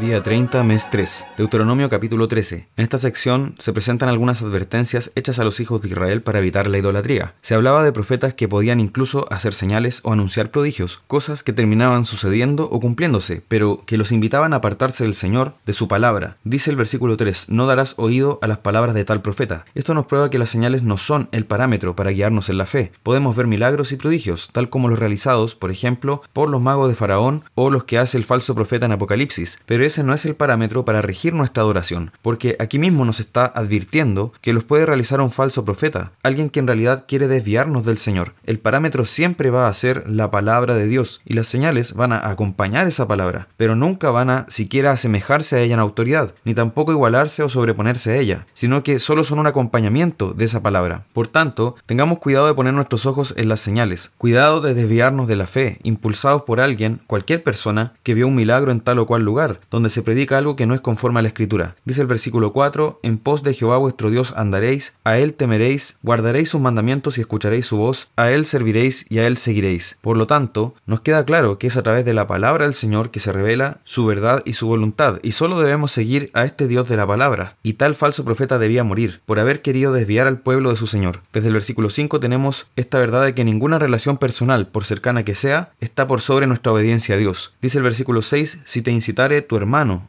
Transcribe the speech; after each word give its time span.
Día 0.00 0.20
30, 0.20 0.64
mes 0.64 0.90
3, 0.90 1.24
Deuteronomio 1.36 1.88
capítulo 1.88 2.26
13. 2.26 2.66
En 2.76 2.82
esta 2.82 2.98
sección 2.98 3.54
se 3.60 3.72
presentan 3.72 4.08
algunas 4.08 4.42
advertencias 4.42 5.12
hechas 5.14 5.38
a 5.38 5.44
los 5.44 5.60
hijos 5.60 5.82
de 5.82 5.88
Israel 5.88 6.20
para 6.20 6.40
evitar 6.40 6.66
la 6.66 6.78
idolatría. 6.78 7.36
Se 7.42 7.54
hablaba 7.54 7.84
de 7.84 7.92
profetas 7.92 8.34
que 8.34 8.48
podían 8.48 8.80
incluso 8.80 9.32
hacer 9.32 9.54
señales 9.54 10.00
o 10.02 10.12
anunciar 10.12 10.50
prodigios, 10.50 11.00
cosas 11.06 11.44
que 11.44 11.52
terminaban 11.52 12.06
sucediendo 12.06 12.68
o 12.72 12.80
cumpliéndose, 12.80 13.44
pero 13.46 13.84
que 13.86 13.96
los 13.96 14.10
invitaban 14.10 14.52
a 14.52 14.56
apartarse 14.56 15.04
del 15.04 15.14
Señor, 15.14 15.54
de 15.64 15.72
su 15.72 15.86
palabra. 15.86 16.38
Dice 16.42 16.70
el 16.70 16.76
versículo 16.76 17.16
3, 17.16 17.46
no 17.50 17.66
darás 17.66 17.94
oído 17.96 18.40
a 18.42 18.48
las 18.48 18.58
palabras 18.58 18.96
de 18.96 19.04
tal 19.04 19.22
profeta. 19.22 19.64
Esto 19.76 19.94
nos 19.94 20.06
prueba 20.06 20.28
que 20.28 20.40
las 20.40 20.50
señales 20.50 20.82
no 20.82 20.98
son 20.98 21.28
el 21.30 21.46
parámetro 21.46 21.94
para 21.94 22.10
guiarnos 22.10 22.48
en 22.48 22.58
la 22.58 22.66
fe. 22.66 22.90
Podemos 23.04 23.36
ver 23.36 23.46
milagros 23.46 23.92
y 23.92 23.96
prodigios, 23.96 24.48
tal 24.50 24.70
como 24.70 24.88
los 24.88 24.98
realizados, 24.98 25.54
por 25.54 25.70
ejemplo, 25.70 26.20
por 26.32 26.50
los 26.50 26.60
magos 26.60 26.88
de 26.88 26.96
Faraón 26.96 27.44
o 27.54 27.70
los 27.70 27.84
que 27.84 27.98
hace 27.98 28.18
el 28.18 28.24
falso 28.24 28.56
profeta 28.56 28.86
en 28.86 28.92
Apocalipsis, 28.92 29.60
pero 29.66 29.83
ese 29.84 30.02
no 30.02 30.14
es 30.14 30.24
el 30.24 30.34
parámetro 30.34 30.84
para 30.84 31.02
regir 31.02 31.34
nuestra 31.34 31.62
adoración, 31.62 32.12
porque 32.22 32.56
aquí 32.58 32.78
mismo 32.78 33.04
nos 33.04 33.20
está 33.20 33.44
advirtiendo 33.44 34.32
que 34.40 34.52
los 34.52 34.64
puede 34.64 34.86
realizar 34.86 35.20
un 35.20 35.30
falso 35.30 35.64
profeta, 35.64 36.12
alguien 36.22 36.50
que 36.50 36.60
en 36.60 36.66
realidad 36.66 37.04
quiere 37.06 37.28
desviarnos 37.28 37.84
del 37.84 37.98
Señor. 37.98 38.34
El 38.44 38.58
parámetro 38.58 39.04
siempre 39.04 39.50
va 39.50 39.68
a 39.68 39.74
ser 39.74 40.08
la 40.10 40.30
palabra 40.30 40.74
de 40.74 40.86
Dios 40.86 41.20
y 41.24 41.34
las 41.34 41.48
señales 41.48 41.94
van 41.94 42.12
a 42.12 42.28
acompañar 42.28 42.86
esa 42.86 43.06
palabra, 43.06 43.48
pero 43.56 43.76
nunca 43.76 44.10
van 44.10 44.30
a 44.30 44.46
siquiera 44.48 44.92
asemejarse 44.92 45.56
a 45.56 45.60
ella 45.60 45.74
en 45.74 45.80
autoridad, 45.80 46.34
ni 46.44 46.54
tampoco 46.54 46.92
igualarse 46.92 47.42
o 47.42 47.48
sobreponerse 47.48 48.12
a 48.12 48.16
ella, 48.16 48.46
sino 48.54 48.82
que 48.82 48.98
solo 48.98 49.24
son 49.24 49.38
un 49.38 49.46
acompañamiento 49.46 50.32
de 50.32 50.44
esa 50.44 50.62
palabra. 50.62 51.06
Por 51.12 51.28
tanto, 51.28 51.76
tengamos 51.86 52.18
cuidado 52.18 52.46
de 52.46 52.54
poner 52.54 52.74
nuestros 52.74 53.06
ojos 53.06 53.34
en 53.36 53.48
las 53.48 53.60
señales, 53.60 54.12
cuidado 54.18 54.60
de 54.60 54.74
desviarnos 54.74 55.28
de 55.28 55.36
la 55.36 55.46
fe, 55.46 55.78
impulsados 55.82 56.42
por 56.42 56.60
alguien, 56.60 57.00
cualquier 57.06 57.42
persona, 57.42 57.94
que 58.02 58.14
vio 58.14 58.28
un 58.28 58.34
milagro 58.34 58.72
en 58.72 58.80
tal 58.80 58.98
o 58.98 59.06
cual 59.06 59.22
lugar, 59.22 59.60
donde 59.74 59.90
se 59.90 60.02
predica 60.02 60.38
algo 60.38 60.54
que 60.54 60.66
no 60.66 60.74
es 60.74 60.80
conforme 60.80 61.18
a 61.18 61.22
la 61.22 61.28
escritura. 61.28 61.74
Dice 61.84 62.00
el 62.00 62.06
versículo 62.06 62.52
4, 62.52 63.00
en 63.02 63.18
pos 63.18 63.42
de 63.42 63.54
Jehová 63.54 63.76
vuestro 63.76 64.08
Dios 64.08 64.32
andaréis, 64.36 64.92
a 65.02 65.18
él 65.18 65.34
temeréis, 65.34 65.96
guardaréis 66.00 66.50
sus 66.50 66.60
mandamientos 66.60 67.18
y 67.18 67.22
escucharéis 67.22 67.66
su 67.66 67.76
voz, 67.76 68.06
a 68.14 68.30
él 68.30 68.44
serviréis 68.44 69.04
y 69.08 69.18
a 69.18 69.26
él 69.26 69.36
seguiréis. 69.36 69.98
Por 70.00 70.16
lo 70.16 70.28
tanto, 70.28 70.76
nos 70.86 71.00
queda 71.00 71.24
claro 71.24 71.58
que 71.58 71.66
es 71.66 71.76
a 71.76 71.82
través 71.82 72.04
de 72.04 72.14
la 72.14 72.28
palabra 72.28 72.66
del 72.66 72.74
Señor 72.74 73.10
que 73.10 73.18
se 73.18 73.32
revela 73.32 73.78
su 73.82 74.06
verdad 74.06 74.44
y 74.44 74.52
su 74.52 74.68
voluntad, 74.68 75.18
y 75.24 75.32
solo 75.32 75.58
debemos 75.58 75.90
seguir 75.90 76.30
a 76.34 76.44
este 76.44 76.68
Dios 76.68 76.88
de 76.88 76.96
la 76.96 77.08
palabra. 77.08 77.56
Y 77.64 77.72
tal 77.72 77.96
falso 77.96 78.24
profeta 78.24 78.60
debía 78.60 78.84
morir, 78.84 79.22
por 79.26 79.40
haber 79.40 79.60
querido 79.60 79.92
desviar 79.92 80.28
al 80.28 80.38
pueblo 80.38 80.70
de 80.70 80.76
su 80.76 80.86
Señor. 80.86 81.22
Desde 81.32 81.48
el 81.48 81.54
versículo 81.54 81.90
5 81.90 82.20
tenemos 82.20 82.68
esta 82.76 83.00
verdad 83.00 83.24
de 83.24 83.34
que 83.34 83.42
ninguna 83.42 83.80
relación 83.80 84.18
personal, 84.18 84.68
por 84.68 84.84
cercana 84.84 85.24
que 85.24 85.34
sea, 85.34 85.72
está 85.80 86.06
por 86.06 86.20
sobre 86.20 86.46
nuestra 86.46 86.70
obediencia 86.70 87.16
a 87.16 87.18
Dios. 87.18 87.54
Dice 87.60 87.78
el 87.78 87.84
versículo 87.84 88.22
6, 88.22 88.60
si 88.64 88.80
te 88.80 88.92
incitare 88.92 89.42
tu 89.42 89.56
hermano, 89.56 89.63